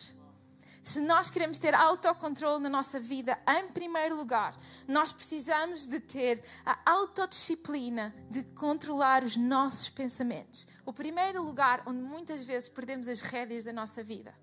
Se 0.83 0.99
nós 0.99 1.29
queremos 1.29 1.59
ter 1.59 1.75
autocontrole 1.75 2.63
na 2.63 2.69
nossa 2.69 2.99
vida, 2.99 3.37
em 3.47 3.67
primeiro 3.67 4.15
lugar, 4.15 4.57
nós 4.87 5.11
precisamos 5.11 5.87
de 5.87 5.99
ter 5.99 6.43
a 6.65 6.79
autodisciplina 6.89 8.15
de 8.29 8.43
controlar 8.43 9.23
os 9.23 9.37
nossos 9.37 9.89
pensamentos. 9.89 10.67
O 10.85 10.91
primeiro 10.91 11.43
lugar 11.43 11.83
onde 11.85 12.01
muitas 12.01 12.43
vezes 12.43 12.69
perdemos 12.69 13.07
as 13.07 13.21
rédeas 13.21 13.63
da 13.63 13.71
nossa 13.71 14.03
vida. 14.03 14.33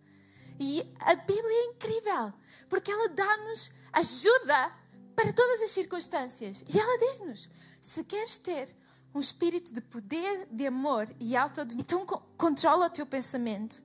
E 0.59 0.95
a 1.01 1.15
Bíblia 1.15 1.53
é 1.53 1.65
incrível, 1.65 2.33
porque 2.69 2.91
ela 2.91 3.09
dá-nos 3.09 3.71
ajuda 3.93 4.73
para 5.17 5.33
todas 5.33 5.63
as 5.63 5.71
circunstâncias. 5.71 6.63
E 6.73 6.79
ela 6.79 6.99
diz-nos: 6.99 7.49
se 7.81 8.05
queres 8.05 8.37
ter 8.37 8.77
um 9.15 9.19
espírito 9.19 9.73
de 9.73 9.81
poder, 9.81 10.47
de 10.53 10.67
amor 10.67 11.09
e 11.19 11.35
autodomínio, 11.35 11.83
então 11.83 12.07
controla 12.37 12.87
o 12.87 12.91
teu 12.91 13.07
pensamento. 13.07 13.83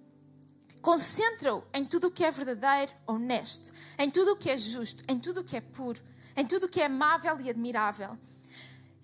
Concentra-o 0.81 1.63
em 1.73 1.85
tudo 1.85 2.07
o 2.07 2.11
que 2.11 2.25
é 2.25 2.31
verdadeiro, 2.31 2.91
honesto, 3.07 3.71
em 3.97 4.09
tudo 4.09 4.33
o 4.33 4.35
que 4.35 4.49
é 4.49 4.57
justo, 4.57 5.03
em 5.07 5.17
tudo 5.17 5.41
o 5.41 5.43
que 5.43 5.55
é 5.55 5.61
puro, 5.61 6.01
em 6.35 6.45
tudo 6.45 6.65
o 6.65 6.69
que 6.69 6.81
é 6.81 6.85
amável 6.85 7.39
e 7.39 7.49
admirável. 7.49 8.17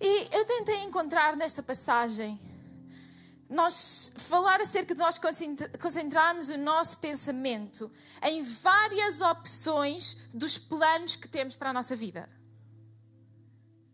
E 0.02 0.28
eu 0.36 0.44
tentei 0.46 0.84
encontrar 0.84 1.36
nesta 1.36 1.64
passagem 1.64 2.40
nós 3.50 4.12
falar 4.16 4.60
acerca 4.60 4.94
de 4.94 5.00
nós 5.00 5.18
concentrarmos 5.80 6.50
o 6.50 6.58
nosso 6.58 6.98
pensamento 6.98 7.92
em 8.22 8.44
várias 8.44 9.22
opções 9.22 10.16
dos 10.34 10.58
planos 10.58 11.16
que 11.16 11.28
temos 11.28 11.56
para 11.56 11.70
a 11.70 11.74
nossa 11.74 11.96
vida. 11.96 12.30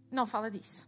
Não 0.10 0.26
fala 0.26 0.50
disso. 0.50 0.88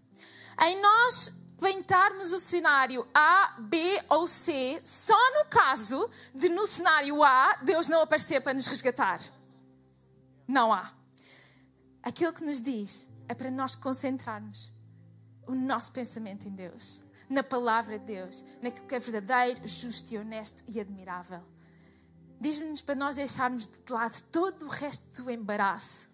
Em 0.62 0.82
nós 0.82 1.32
pintarmos 1.60 2.32
o 2.32 2.40
cenário 2.40 3.08
A, 3.14 3.56
B 3.60 4.04
ou 4.10 4.28
C 4.28 4.82
só 4.84 5.18
no 5.36 5.46
caso 5.46 6.10
de 6.34 6.50
no 6.50 6.66
cenário 6.66 7.24
A 7.24 7.58
Deus 7.62 7.88
não 7.88 8.02
aparecer 8.02 8.42
para 8.42 8.54
nos 8.54 8.68
resgatar. 8.68 9.22
Não 10.48 10.74
há. 10.74 10.92
Aquilo 12.02 12.34
que 12.34 12.44
nos 12.44 12.60
diz 12.60 13.08
é 13.28 13.34
para 13.34 13.52
nós 13.52 13.76
concentrarmos 13.76 14.72
o 15.48 15.54
nosso 15.54 15.92
pensamento 15.92 16.48
em 16.48 16.52
Deus 16.52 17.05
na 17.30 17.44
palavra 17.44 17.98
de 17.98 18.06
Deus, 18.06 18.46
naquilo 18.62 18.88
que 18.88 18.96
é 18.96 19.00
verdadeiro, 19.00 19.68
justo 19.68 20.14
e 20.14 20.18
honesto 20.18 20.64
e 20.68 20.80
admirável. 20.80 21.42
Diz-nos 22.40 22.82
para 22.82 22.96
nós 22.96 23.16
deixarmos 23.16 23.68
de 23.68 23.80
lado 23.90 24.22
todo 24.32 24.66
o 24.66 24.70
resto 24.70 25.24
do 25.24 25.32
embaraço 25.32 26.10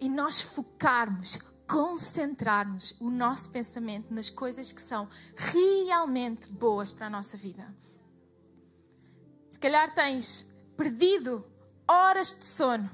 e 0.00 0.08
nós 0.08 0.40
focarmos, 0.40 1.38
concentrarmos 1.68 2.94
o 2.98 3.08
nosso 3.08 3.50
pensamento 3.50 4.12
nas 4.12 4.28
coisas 4.28 4.72
que 4.72 4.82
são 4.82 5.08
realmente 5.36 6.48
boas 6.48 6.90
para 6.90 7.06
a 7.06 7.10
nossa 7.10 7.36
vida. 7.36 7.72
Se 9.50 9.58
calhar 9.58 9.94
tens 9.94 10.44
perdido 10.76 11.46
horas 11.86 12.32
de 12.32 12.44
sono 12.44 12.90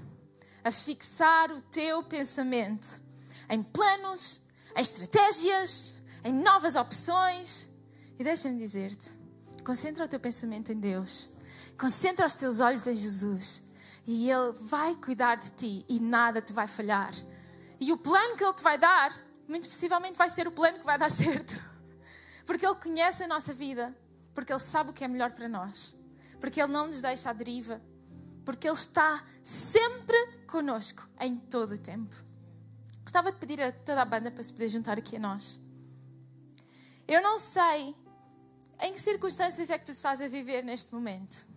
a 0.63 0.71
fixar 0.71 1.51
o 1.51 1.63
teu 1.63 2.03
pensamento 2.03 3.01
em 3.49 3.63
planos, 3.63 4.43
em 4.77 4.81
estratégias, 4.81 5.98
em 6.29 6.33
novas 6.33 6.77
opções. 6.77 7.67
E 8.19 8.23
deixa-me 8.23 8.59
dizer-te: 8.59 9.11
concentra 9.65 10.05
o 10.05 10.09
teu 10.09 10.21
pensamento 10.21 10.71
em 10.71 10.79
Deus, 10.79 11.31
concentra 11.79 12.27
os 12.27 12.35
teus 12.35 12.61
olhos 12.61 12.87
em 12.87 12.95
Jesus, 12.95 13.63
e 14.07 14.31
Ele 14.31 14.53
vai 14.61 14.95
cuidar 14.95 15.37
de 15.37 15.51
ti 15.51 15.87
e 15.89 15.99
nada 15.99 16.43
te 16.43 16.53
vai 16.53 16.69
falhar. 16.69 17.13
E 17.81 17.93
o 17.93 17.97
plano 17.97 18.37
que 18.37 18.45
Ele 18.45 18.53
te 18.53 18.63
vai 18.63 18.77
dar, 18.77 19.19
muito 19.49 19.69
possivelmente 19.69 20.19
vai 20.19 20.29
ser 20.29 20.47
o 20.47 20.53
plano 20.53 20.81
que 20.81 20.85
vai 20.85 20.99
dar 20.99 21.11
certo, 21.11 21.65
porque 22.45 22.67
Ele 22.67 22.75
conhece 22.75 23.23
a 23.23 23.29
nossa 23.29 23.55
vida, 23.55 23.97
porque 24.35 24.53
Ele 24.53 24.61
sabe 24.61 24.91
o 24.91 24.93
que 24.93 25.05
é 25.05 25.09
melhor 25.09 25.31
para 25.31 25.49
nós, 25.49 25.97
porque 26.41 26.61
Ele 26.61 26.73
não 26.73 26.89
nos 26.89 27.01
deixa 27.01 27.31
à 27.31 27.33
deriva, 27.33 27.81
porque 28.45 28.69
Ele 28.69 28.75
está 28.75 29.25
sempre 29.43 30.19
conosco 30.47 31.09
em 31.21 31.37
todo 31.37 31.73
o 31.73 31.79
tempo. 31.79 32.15
Gostava 33.03 33.33
de 33.33 33.39
pedir 33.39 33.63
a 33.63 33.73
toda 33.73 34.03
a 34.03 34.05
banda 34.05 34.31
para 34.31 34.43
se 34.43 34.53
poder 34.53 34.69
juntar 34.69 34.99
aqui 34.99 35.17
a 35.17 35.19
nós. 35.19 35.59
Eu 37.09 37.23
não 37.23 37.39
sei 37.39 37.97
em 38.83 38.93
que 38.93 39.01
circunstâncias 39.01 39.71
é 39.71 39.79
que 39.79 39.87
tu 39.87 39.93
estás 39.93 40.21
a 40.21 40.29
viver 40.29 40.63
neste 40.63 40.93
momento, 40.93 41.49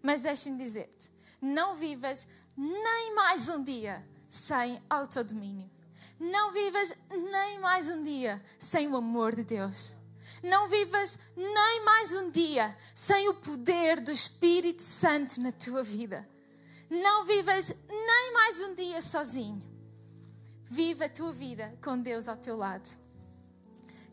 mas 0.00 0.22
deixa-me 0.22 0.56
dizer-te: 0.56 1.10
não 1.42 1.74
vivas 1.74 2.28
nem 2.56 3.12
mais 3.12 3.48
um 3.48 3.62
dia 3.64 4.06
sem 4.30 4.80
autodomínio. 4.88 5.68
Não 6.18 6.52
vivas 6.52 6.96
nem 7.10 7.58
mais 7.58 7.90
um 7.90 8.04
dia 8.04 8.40
sem 8.56 8.88
o 8.88 8.96
amor 8.96 9.34
de 9.34 9.42
Deus. 9.42 9.96
Não 10.44 10.68
vivas 10.68 11.18
nem 11.36 11.84
mais 11.84 12.14
um 12.14 12.30
dia 12.30 12.76
sem 12.94 13.28
o 13.28 13.34
poder 13.34 14.00
do 14.00 14.12
Espírito 14.12 14.82
Santo 14.82 15.40
na 15.40 15.50
tua 15.50 15.82
vida. 15.82 16.26
Não 16.88 17.24
vivas 17.24 17.74
nem 17.88 18.32
mais 18.32 18.62
um 18.62 18.74
dia 18.76 19.02
sozinho. 19.02 19.60
Viva 20.70 21.06
a 21.06 21.08
tua 21.08 21.32
vida 21.32 21.76
com 21.82 21.98
Deus 21.98 22.28
ao 22.28 22.36
teu 22.36 22.56
lado 22.56 23.03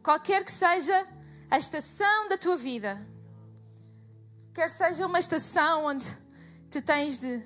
qualquer 0.03 0.43
que 0.43 0.51
seja 0.51 1.07
a 1.49 1.57
estação 1.57 2.29
da 2.29 2.37
tua 2.37 2.57
vida, 2.57 3.05
quer 4.53 4.69
seja 4.69 5.05
uma 5.05 5.19
estação 5.19 5.85
onde 5.85 6.05
tu 6.69 6.81
tens 6.81 7.17
de 7.17 7.43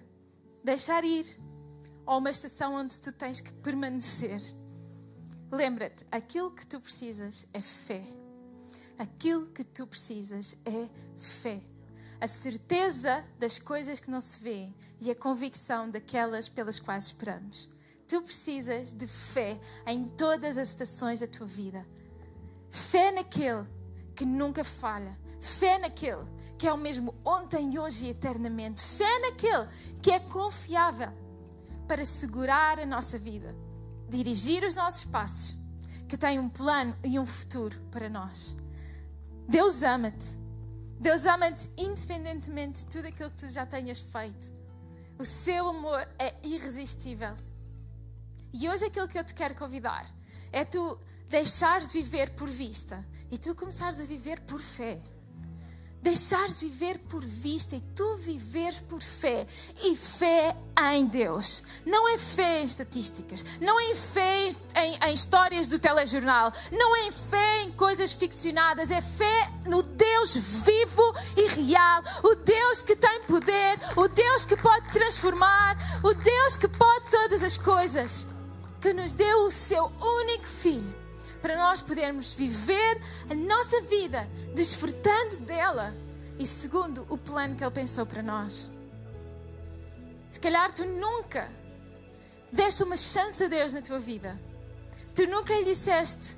deixar 0.63 1.03
ir, 1.03 1.39
ou 2.05 2.19
uma 2.19 2.29
estação 2.29 2.75
onde 2.75 2.99
tu 3.01 3.11
tens 3.11 3.41
que 3.41 3.51
permanecer. 3.51 4.41
Lembra-te, 5.51 6.05
aquilo 6.11 6.51
que 6.51 6.65
tu 6.65 6.79
precisas 6.79 7.47
é 7.53 7.61
fé. 7.61 8.03
Aquilo 8.97 9.47
que 9.47 9.63
tu 9.63 9.85
precisas 9.87 10.55
é 10.65 10.89
fé. 11.17 11.61
A 12.19 12.27
certeza 12.27 13.23
das 13.37 13.59
coisas 13.59 13.99
que 13.99 14.09
não 14.09 14.21
se 14.21 14.39
vê 14.39 14.71
e 15.01 15.11
a 15.11 15.15
convicção 15.15 15.89
daquelas 15.89 16.47
pelas 16.47 16.79
quais 16.79 17.05
esperamos. 17.05 17.69
Tu 18.07 18.21
precisas 18.21 18.93
de 18.93 19.07
fé 19.07 19.59
em 19.85 20.07
todas 20.09 20.57
as 20.57 20.69
estações 20.69 21.19
da 21.19 21.27
tua 21.27 21.47
vida. 21.47 21.85
Fé 22.75 23.09
naquele 23.09 23.65
que 24.13 24.25
nunca 24.25 24.63
falha. 24.63 25.17
Fé 25.39 25.77
naquele 25.77 26.25
que 26.57 26.67
é 26.67 26.73
o 26.73 26.77
mesmo 26.77 27.15
ontem, 27.23 27.79
hoje 27.79 28.05
e 28.05 28.09
eternamente. 28.09 28.83
Fé 28.83 29.19
naquele 29.19 29.67
que 30.01 30.11
é 30.11 30.19
confiável 30.19 31.11
para 31.87 32.03
segurar 32.03 32.79
a 32.79 32.85
nossa 32.85 33.17
vida, 33.17 33.55
dirigir 34.09 34.63
os 34.63 34.75
nossos 34.75 35.05
passos, 35.05 35.57
que 36.07 36.17
tem 36.17 36.37
um 36.37 36.49
plano 36.49 36.95
e 37.03 37.17
um 37.17 37.25
futuro 37.25 37.79
para 37.91 38.09
nós. 38.09 38.55
Deus 39.47 39.81
ama-te. 39.81 40.25
Deus 40.99 41.25
ama-te 41.25 41.69
independentemente 41.77 42.81
de 42.81 42.87
tudo 42.87 43.07
aquilo 43.07 43.29
que 43.31 43.37
tu 43.37 43.49
já 43.49 43.65
tenhas 43.65 43.99
feito. 43.99 44.53
O 45.17 45.23
seu 45.23 45.69
amor 45.69 46.07
é 46.19 46.35
irresistível. 46.43 47.35
E 48.51 48.67
hoje 48.67 48.85
aquilo 48.85 49.07
que 49.07 49.17
eu 49.17 49.23
te 49.23 49.33
quero 49.33 49.55
convidar 49.55 50.09
é 50.51 50.65
tu 50.65 50.99
deixares 51.29 51.87
de 51.87 52.01
viver 52.01 52.31
por 52.31 52.49
vista 52.49 53.05
e 53.31 53.37
tu 53.37 53.55
começares 53.55 53.99
a 53.99 54.03
viver 54.03 54.39
por 54.41 54.59
fé. 54.59 55.01
Deixares 56.01 56.59
de 56.59 56.67
viver 56.67 56.99
por 56.99 57.25
vista 57.25 57.75
e 57.75 57.81
tu 57.81 58.15
viveres 58.17 58.79
por 58.79 59.01
fé. 59.01 59.47
E 59.81 59.95
fé 59.95 60.55
em 60.93 61.07
Deus. 61.07 61.63
Não 61.83 62.07
é 62.07 62.19
fé 62.19 62.61
em 62.61 62.65
estatísticas. 62.65 63.43
Não 63.59 63.79
é 63.79 63.95
fé 63.95 64.49
em, 64.75 65.03
em 65.03 65.13
histórias 65.15 65.65
do 65.65 65.79
telejornal. 65.79 66.53
Não 66.71 66.95
é 66.95 67.11
fé 67.11 67.63
em 67.63 67.71
coisas 67.71 68.13
ficcionadas. 68.13 68.91
É 68.91 69.01
fé 69.01 69.51
no 69.65 69.81
Deus 69.81 70.35
vivo 70.35 71.15
e 71.35 71.47
real. 71.47 72.03
O 72.23 72.35
Deus 72.35 72.83
que 72.83 72.95
tem 72.95 73.23
poder. 73.23 73.79
O 73.95 74.07
Deus 74.07 74.45
que 74.45 74.55
pode 74.55 74.91
transformar. 74.91 75.75
O 76.03 76.13
Deus 76.13 76.55
que 76.55 76.67
pode 76.67 77.09
todas 77.09 77.41
as 77.41 77.57
coisas. 77.57 78.27
Que 78.79 78.93
nos 78.93 79.13
deu 79.13 79.47
o 79.47 79.51
seu 79.51 79.91
único 79.99 80.45
filho 80.45 81.04
para 81.45 81.57
nós 81.57 81.79
podermos 81.79 82.33
viver 82.33 82.99
a 83.29 83.35
nossa 83.35 83.79
vida 83.81 84.27
desfrutando 84.55 85.37
dela 85.37 85.93
e 86.39 86.45
segundo 86.47 87.05
o 87.07 87.19
plano 87.19 87.55
que 87.55 87.63
Ele 87.63 87.69
pensou 87.69 88.03
para 88.03 88.23
nós. 88.23 88.67
Se 90.31 90.39
calhar 90.39 90.73
tu 90.73 90.83
nunca 90.87 91.47
deste 92.51 92.81
uma 92.81 92.97
chance 92.97 93.43
a 93.43 93.47
Deus 93.47 93.73
na 93.73 93.83
tua 93.83 93.99
vida. 93.99 94.39
Tu 95.13 95.27
nunca 95.27 95.53
lhe 95.53 95.65
disseste: 95.65 96.35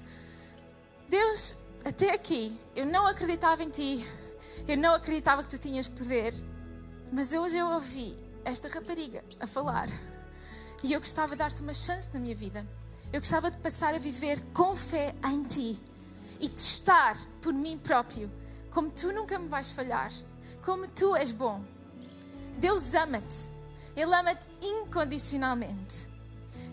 Deus, 1.07 1.55
até 1.85 2.11
aqui 2.11 2.59
eu 2.75 2.85
não 2.85 3.07
acreditava 3.07 3.63
em 3.63 3.69
ti, 3.69 4.05
eu 4.67 4.75
não 4.75 4.93
acreditava 4.93 5.41
que 5.41 5.47
tu 5.47 5.57
tinhas 5.57 5.87
poder, 5.87 6.33
mas 7.13 7.31
hoje 7.31 7.57
eu 7.57 7.67
ouvi 7.67 8.17
esta 8.43 8.67
rapariga 8.67 9.23
a 9.39 9.47
falar 9.47 9.87
e 10.83 10.91
eu 10.91 10.99
gostava 10.99 11.31
de 11.31 11.37
dar-te 11.37 11.61
uma 11.61 11.73
chance 11.73 12.09
na 12.13 12.19
minha 12.19 12.35
vida. 12.35 12.67
Eu 13.11 13.21
gostava 13.21 13.49
de 13.49 13.57
passar 13.57 13.93
a 13.93 13.99
viver 13.99 14.41
com 14.53 14.75
fé 14.75 15.15
em 15.25 15.43
Ti 15.43 15.79
e 16.39 16.49
testar 16.49 17.17
por 17.41 17.53
mim 17.53 17.77
próprio 17.77 18.29
como 18.69 18.91
Tu 18.91 19.11
nunca 19.11 19.39
me 19.39 19.47
vais 19.47 19.71
falhar, 19.71 20.11
como 20.63 20.87
Tu 20.87 21.15
és 21.15 21.31
bom. 21.31 21.63
Deus 22.57 22.93
ama-te, 22.93 23.35
Ele 23.95 24.13
ama-te 24.13 24.45
incondicionalmente. 24.61 26.07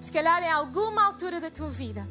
Se 0.01 0.13
calhar 0.13 0.43
em 0.43 0.51
alguma 0.51 1.05
altura 1.07 1.41
da 1.41 1.51
tua 1.51 1.71
vida, 1.71 2.07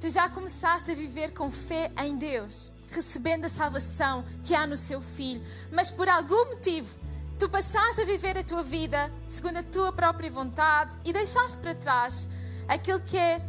tu 0.00 0.10
já 0.10 0.28
começaste 0.28 0.90
a 0.90 0.94
viver 0.94 1.32
com 1.32 1.50
fé 1.50 1.92
em 2.04 2.16
Deus, 2.16 2.70
recebendo 2.90 3.44
a 3.44 3.48
salvação 3.48 4.24
que 4.44 4.54
há 4.54 4.66
no 4.66 4.76
seu 4.76 5.00
Filho, 5.00 5.44
mas 5.72 5.90
por 5.90 6.08
algum 6.08 6.54
motivo 6.54 6.98
tu 7.38 7.48
passaste 7.48 8.00
a 8.00 8.04
viver 8.04 8.38
a 8.38 8.44
tua 8.44 8.62
vida 8.62 9.12
segundo 9.28 9.58
a 9.58 9.62
tua 9.62 9.92
própria 9.92 10.30
vontade 10.30 10.96
e 11.04 11.12
deixaste 11.12 11.58
para 11.60 11.74
trás 11.74 12.28
aquilo 12.68 13.00
que 13.00 13.16
é 13.16 13.40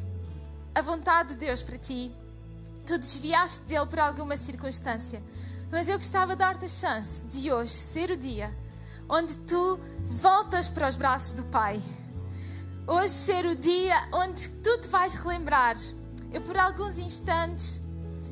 a 0.74 0.82
vontade 0.82 1.30
de 1.30 1.36
Deus 1.36 1.62
para 1.62 1.78
ti, 1.78 2.12
tu 2.86 2.98
desviaste 2.98 3.62
dele 3.66 3.86
por 3.86 4.00
alguma 4.00 4.38
circunstância. 4.38 5.22
Mas 5.72 5.90
eu 5.90 5.98
gostava 5.98 6.34
de 6.34 6.40
dar-te 6.40 6.66
a 6.66 6.70
chance 6.70 7.24
de 7.26 7.52
hoje 7.52 7.72
ser 7.72 8.12
o 8.12 8.18
dia 8.18 8.56
onde 9.10 9.38
tu 9.40 9.80
voltas 10.06 10.68
para 10.70 10.88
os 10.88 10.96
braços 10.96 11.32
do 11.32 11.44
Pai. 11.46 11.82
Hoje 12.86 13.10
ser 13.10 13.46
o 13.46 13.56
dia 13.56 13.96
onde 14.14 14.50
tu 14.50 14.78
te 14.80 14.88
vais 14.88 15.14
relembrar. 15.14 15.76
Eu, 16.32 16.42
por 16.42 16.58
alguns 16.58 17.00
instantes, 17.00 17.82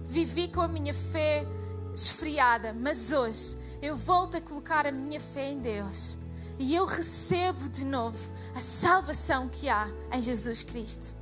vivi 0.05 0.47
com 0.49 0.61
a 0.61 0.67
minha 0.67 0.93
fé 0.93 1.45
esfriada, 1.93 2.73
mas 2.73 3.11
hoje 3.11 3.55
eu 3.81 3.95
volto 3.95 4.37
a 4.37 4.41
colocar 4.41 4.85
a 4.85 4.91
minha 4.91 5.19
fé 5.19 5.51
em 5.51 5.59
Deus 5.59 6.17
e 6.57 6.75
eu 6.75 6.85
recebo 6.85 7.69
de 7.69 7.85
novo 7.85 8.17
a 8.55 8.61
salvação 8.61 9.49
que 9.49 9.67
há 9.67 9.87
em 10.11 10.21
Jesus 10.21 10.63
Cristo. 10.63 11.13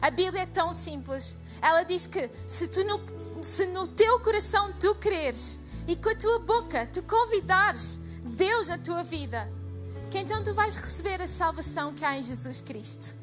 A 0.00 0.10
Bíblia 0.10 0.42
é 0.42 0.46
tão 0.46 0.72
simples. 0.72 1.36
Ela 1.62 1.82
diz 1.82 2.06
que 2.06 2.30
se, 2.46 2.68
tu 2.68 2.84
no, 2.84 3.00
se 3.42 3.66
no 3.66 3.86
teu 3.88 4.20
coração 4.20 4.72
tu 4.78 4.94
creres 4.96 5.58
e 5.86 5.96
com 5.96 6.10
a 6.10 6.14
tua 6.14 6.38
boca 6.38 6.86
tu 6.92 7.02
convidares 7.02 7.98
Deus 8.22 8.68
na 8.68 8.78
tua 8.78 9.02
vida, 9.02 9.48
que 10.10 10.18
então 10.18 10.42
tu 10.42 10.52
vais 10.52 10.74
receber 10.74 11.20
a 11.22 11.26
salvação 11.26 11.94
que 11.94 12.04
há 12.04 12.18
em 12.18 12.22
Jesus 12.22 12.60
Cristo. 12.60 13.16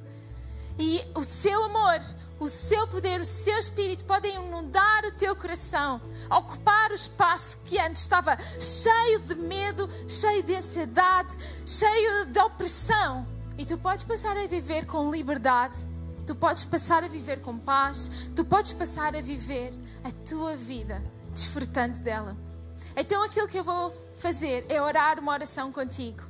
E 0.80 1.02
o 1.13 1.24
seu 1.24 1.65
amor, 1.65 2.00
o 2.41 2.49
seu 2.49 2.88
poder, 2.88 3.21
o 3.21 3.25
seu 3.25 3.56
espírito 3.60 4.04
podem 4.04 4.36
inundar 4.36 5.06
o 5.06 5.12
teu 5.12 5.36
coração, 5.36 6.01
ocupar 6.27 6.89
o 6.89 6.95
espaço 6.95 7.56
que 7.60 7.77
antes 7.77 8.01
estava 8.01 8.36
cheio 8.60 9.19
de 9.19 9.36
medo, 9.36 9.88
cheio 10.08 10.41
de 10.41 10.56
ansiedade, 10.56 11.38
cheio 11.67 12.25
de 12.25 12.39
opressão. 12.39 13.27
E 13.60 13.63
tu 13.63 13.77
podes 13.77 14.04
passar 14.04 14.36
a 14.36 14.47
viver 14.47 14.88
com 14.88 15.12
liberdade, 15.12 15.88
tu 16.25 16.34
podes 16.34 16.65
passar 16.65 17.04
a 17.04 17.08
viver 17.08 17.41
com 17.41 17.60
paz, 17.60 18.10
tu 18.36 18.43
podes 18.43 18.73
passar 18.73 19.15
a 19.15 19.21
viver 19.21 19.71
a 20.04 20.12
tua 20.27 20.58
vida 20.58 20.99
desfrutando 21.32 21.99
dela. 21.99 22.36
Então 22.95 23.21
aquilo 23.21 23.47
que 23.47 23.60
eu 23.60 23.63
vou 23.63 23.95
fazer 24.17 24.65
é 24.67 24.82
orar 24.82 25.19
uma 25.19 25.32
oração 25.32 25.71
contigo. 25.71 26.23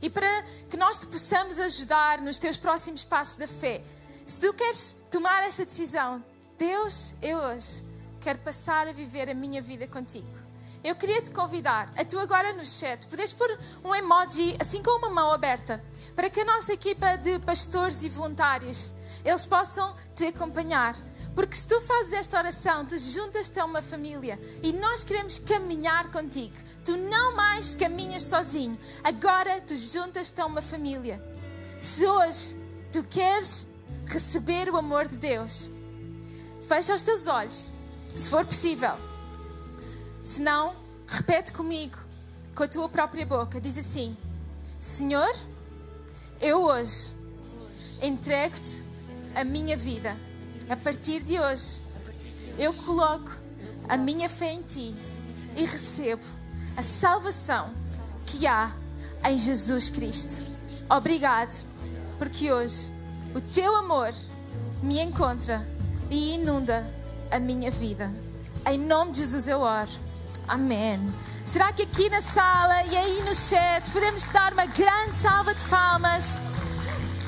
E 0.00 0.08
para 0.08 0.42
que 0.70 0.78
nós 0.78 0.96
te 0.96 1.06
possamos 1.06 1.60
ajudar 1.60 2.22
nos 2.22 2.38
teus 2.38 2.56
próximos 2.56 3.04
passos 3.04 3.36
da 3.36 3.46
fé, 3.46 3.82
se 4.26 4.40
tu 4.40 4.52
queres 4.52 4.96
tomar 5.10 5.44
esta 5.44 5.64
decisão, 5.64 6.22
Deus, 6.58 7.14
eu 7.22 7.38
hoje 7.38 7.84
quero 8.20 8.40
passar 8.40 8.88
a 8.88 8.92
viver 8.92 9.30
a 9.30 9.34
minha 9.34 9.62
vida 9.62 9.86
contigo. 9.86 10.26
Eu 10.82 10.94
queria 10.96 11.22
te 11.22 11.30
convidar 11.30 11.90
a 11.96 12.04
tu 12.04 12.18
agora 12.18 12.52
no 12.52 12.64
chat 12.64 13.06
podes 13.06 13.32
pôr 13.32 13.58
um 13.84 13.94
emoji 13.94 14.56
assim 14.60 14.82
com 14.82 14.98
uma 14.98 15.10
mão 15.10 15.32
aberta 15.32 15.82
para 16.14 16.30
que 16.30 16.40
a 16.40 16.44
nossa 16.44 16.72
equipa 16.72 17.16
de 17.16 17.38
pastores 17.40 18.02
e 18.02 18.08
voluntários 18.08 18.92
eles 19.24 19.46
possam 19.46 19.94
te 20.14 20.26
acompanhar. 20.26 20.96
Porque 21.34 21.56
se 21.56 21.66
tu 21.66 21.80
fazes 21.80 22.12
esta 22.12 22.38
oração, 22.38 22.86
tu 22.86 22.98
juntas-te 22.98 23.58
a 23.60 23.64
uma 23.64 23.82
família 23.82 24.38
e 24.62 24.72
nós 24.72 25.04
queremos 25.04 25.38
caminhar 25.38 26.10
contigo. 26.10 26.56
Tu 26.84 26.96
não 26.96 27.34
mais 27.34 27.74
caminhas 27.74 28.22
sozinho, 28.22 28.78
agora 29.04 29.60
tu 29.60 29.76
juntas-te 29.76 30.40
a 30.40 30.46
uma 30.46 30.62
família. 30.62 31.22
Se 31.80 32.06
hoje 32.06 32.56
tu 32.90 33.02
queres 33.04 33.66
receber 34.06 34.68
o 34.70 34.76
amor 34.76 35.08
de 35.08 35.16
Deus, 35.16 35.68
fecha 36.68 36.94
os 36.94 37.02
teus 37.02 37.26
olhos, 37.26 37.70
se 38.14 38.30
for 38.30 38.44
possível. 38.44 38.94
Se 40.22 40.40
não, 40.40 40.74
repete 41.06 41.52
comigo, 41.52 41.96
com 42.54 42.62
a 42.62 42.68
tua 42.68 42.88
própria 42.88 43.24
boca. 43.24 43.60
Diz 43.60 43.78
assim: 43.78 44.16
Senhor, 44.80 45.34
eu 46.40 46.62
hoje 46.62 47.12
entrego-te 48.02 48.82
a 49.34 49.44
minha 49.44 49.76
vida. 49.76 50.16
A 50.68 50.76
partir 50.76 51.22
de 51.22 51.38
hoje, 51.38 51.80
eu 52.58 52.72
coloco 52.74 53.30
a 53.88 53.96
minha 53.96 54.28
fé 54.28 54.52
em 54.52 54.62
ti 54.62 54.94
e 55.54 55.64
recebo 55.64 56.22
a 56.76 56.82
salvação 56.82 57.72
que 58.26 58.46
há 58.46 58.72
em 59.24 59.38
Jesus 59.38 59.90
Cristo. 59.90 60.44
Obrigado, 60.88 61.64
porque 62.18 62.52
hoje 62.52 62.90
o 63.36 63.40
teu 63.52 63.76
amor 63.76 64.14
me 64.82 64.98
encontra 64.98 65.68
e 66.10 66.36
inunda 66.36 66.90
a 67.30 67.38
minha 67.38 67.70
vida. 67.70 68.10
Em 68.64 68.78
nome 68.78 69.12
de 69.12 69.18
Jesus 69.18 69.46
eu 69.46 69.60
oro. 69.60 69.90
Amém. 70.48 71.12
Será 71.44 71.70
que 71.70 71.82
aqui 71.82 72.08
na 72.08 72.22
sala 72.22 72.84
e 72.84 72.96
aí 72.96 73.22
no 73.24 73.34
chat 73.34 73.90
podemos 73.90 74.26
dar 74.30 74.54
uma 74.54 74.64
grande 74.64 75.12
salva 75.16 75.54
de 75.54 75.62
palmas? 75.66 76.42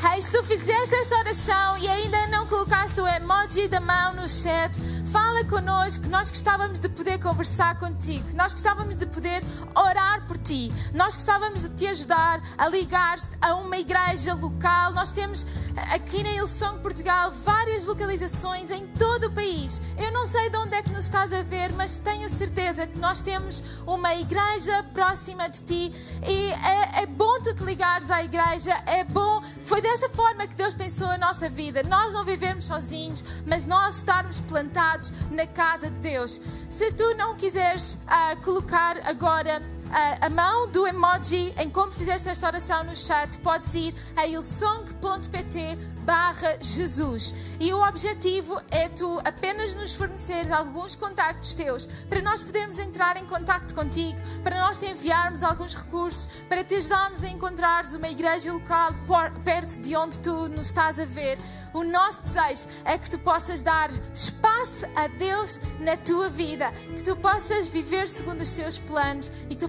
Hey, 0.02 0.22
se 0.22 0.30
tu 0.30 0.42
fizeste 0.44 0.94
esta 0.94 1.18
oração 1.18 1.76
e 1.76 1.86
ainda 1.86 2.26
não 2.28 2.46
colocaste 2.46 2.98
o 2.98 3.06
emoji 3.06 3.68
da 3.68 3.80
mão 3.80 4.14
no 4.14 4.26
chat, 4.30 4.80
fala 5.10 5.42
connosco. 5.44 6.08
Nós 6.10 6.30
gostávamos 6.30 6.78
de 6.78 6.88
poder 6.88 7.18
conversar 7.18 7.78
contigo. 7.78 8.28
Nós 8.34 8.52
gostávamos 8.52 8.96
de 8.96 9.06
poder 9.06 9.42
orar 9.74 10.26
por 10.26 10.36
ti. 10.36 10.72
Nós 10.92 11.14
gostávamos 11.14 11.62
de 11.62 11.68
te 11.70 11.86
ajudar 11.86 12.42
a 12.56 12.68
ligar-te 12.68 13.30
a 13.40 13.54
uma 13.54 13.78
igreja 13.78 14.34
local. 14.34 14.92
Nós 14.92 15.10
temos 15.10 15.46
aqui 15.92 16.22
na 16.22 16.30
Ilsong 16.30 16.80
Portugal 16.80 17.30
várias 17.30 17.84
localizações 17.84 18.70
em 18.70 18.86
todo 18.86 19.28
o 19.28 19.32
país. 19.32 19.80
Eu 19.96 20.12
não 20.12 20.26
sei 20.26 20.50
de 20.50 20.56
onde 20.58 20.74
é 20.74 20.82
que 20.82 20.90
nos 20.90 21.04
estás 21.04 21.32
a 21.32 21.42
ver, 21.42 21.72
mas 21.72 21.98
tenho 21.98 22.28
certeza 22.28 22.86
que 22.86 22.98
nós 22.98 23.22
temos 23.22 23.62
uma 23.86 24.14
igreja 24.14 24.82
próxima 24.92 25.48
de 25.48 25.62
ti 25.62 25.92
e 26.26 26.50
é, 26.52 27.02
é 27.02 27.06
bom 27.06 27.40
tu 27.42 27.54
te 27.54 27.64
ligares 27.64 28.10
à 28.10 28.22
igreja. 28.22 28.72
É 28.86 29.04
bom. 29.04 29.42
Foi 29.64 29.80
dessa 29.80 30.08
forma 30.10 30.46
que 30.46 30.54
Deus 30.54 30.74
pensou 30.74 31.08
a 31.08 31.18
nossa 31.18 31.48
vida. 31.48 31.82
Nós 31.82 32.12
não 32.12 32.24
vivemos 32.24 32.66
sozinhos, 32.66 33.24
mas 33.46 33.64
nós 33.64 33.98
estarmos 33.98 34.40
plantados 34.42 34.97
na 35.30 35.46
casa 35.46 35.90
de 35.90 35.98
Deus. 36.00 36.40
Se 36.68 36.92
tu 36.92 37.14
não 37.14 37.36
quiseres 37.36 37.94
uh, 37.94 38.40
colocar 38.42 38.98
agora 39.04 39.62
a, 39.90 40.26
a 40.26 40.30
mão 40.30 40.70
do 40.70 40.86
emoji 40.86 41.54
em 41.58 41.70
como 41.70 41.92
fizeste 41.92 42.28
esta 42.28 42.46
oração 42.46 42.84
no 42.84 42.94
chat, 42.94 43.38
podes 43.38 43.74
ir 43.74 43.94
a 44.16 44.26
ilsong.pt 44.26 45.78
barra 46.08 46.56
Jesus. 46.62 47.34
E 47.60 47.70
o 47.74 47.86
objetivo 47.86 48.58
é 48.70 48.88
tu 48.88 49.20
apenas 49.26 49.74
nos 49.74 49.94
forneceres 49.94 50.50
alguns 50.50 50.94
contactos 50.94 51.52
teus 51.52 51.86
para 52.08 52.22
nós 52.22 52.42
podermos 52.42 52.78
entrar 52.78 53.18
em 53.18 53.26
contacto 53.26 53.74
contigo, 53.74 54.18
para 54.42 54.58
nós 54.58 54.78
te 54.78 54.86
enviarmos 54.86 55.42
alguns 55.42 55.74
recursos, 55.74 56.26
para 56.48 56.64
te 56.64 56.76
ajudarmos 56.76 57.22
a 57.22 57.28
encontrares 57.28 57.92
uma 57.92 58.08
igreja 58.08 58.50
local 58.50 58.94
por, 59.06 59.30
perto 59.42 59.78
de 59.82 59.94
onde 59.96 60.18
tu 60.20 60.48
nos 60.48 60.68
estás 60.68 60.98
a 60.98 61.04
ver. 61.04 61.38
O 61.74 61.84
nosso 61.84 62.22
desejo 62.22 62.66
é 62.86 62.96
que 62.96 63.10
tu 63.10 63.18
possas 63.18 63.60
dar 63.60 63.90
espaço 64.14 64.86
a 64.96 65.08
Deus 65.08 65.60
na 65.80 65.96
tua 65.98 66.30
vida, 66.30 66.72
que 66.96 67.02
tu 67.02 67.14
possas 67.16 67.68
viver 67.68 68.08
segundo 68.08 68.40
os 68.40 68.48
seus 68.48 68.78
planos 68.78 69.30
e 69.50 69.54
que 69.54 69.56
tu 69.56 69.68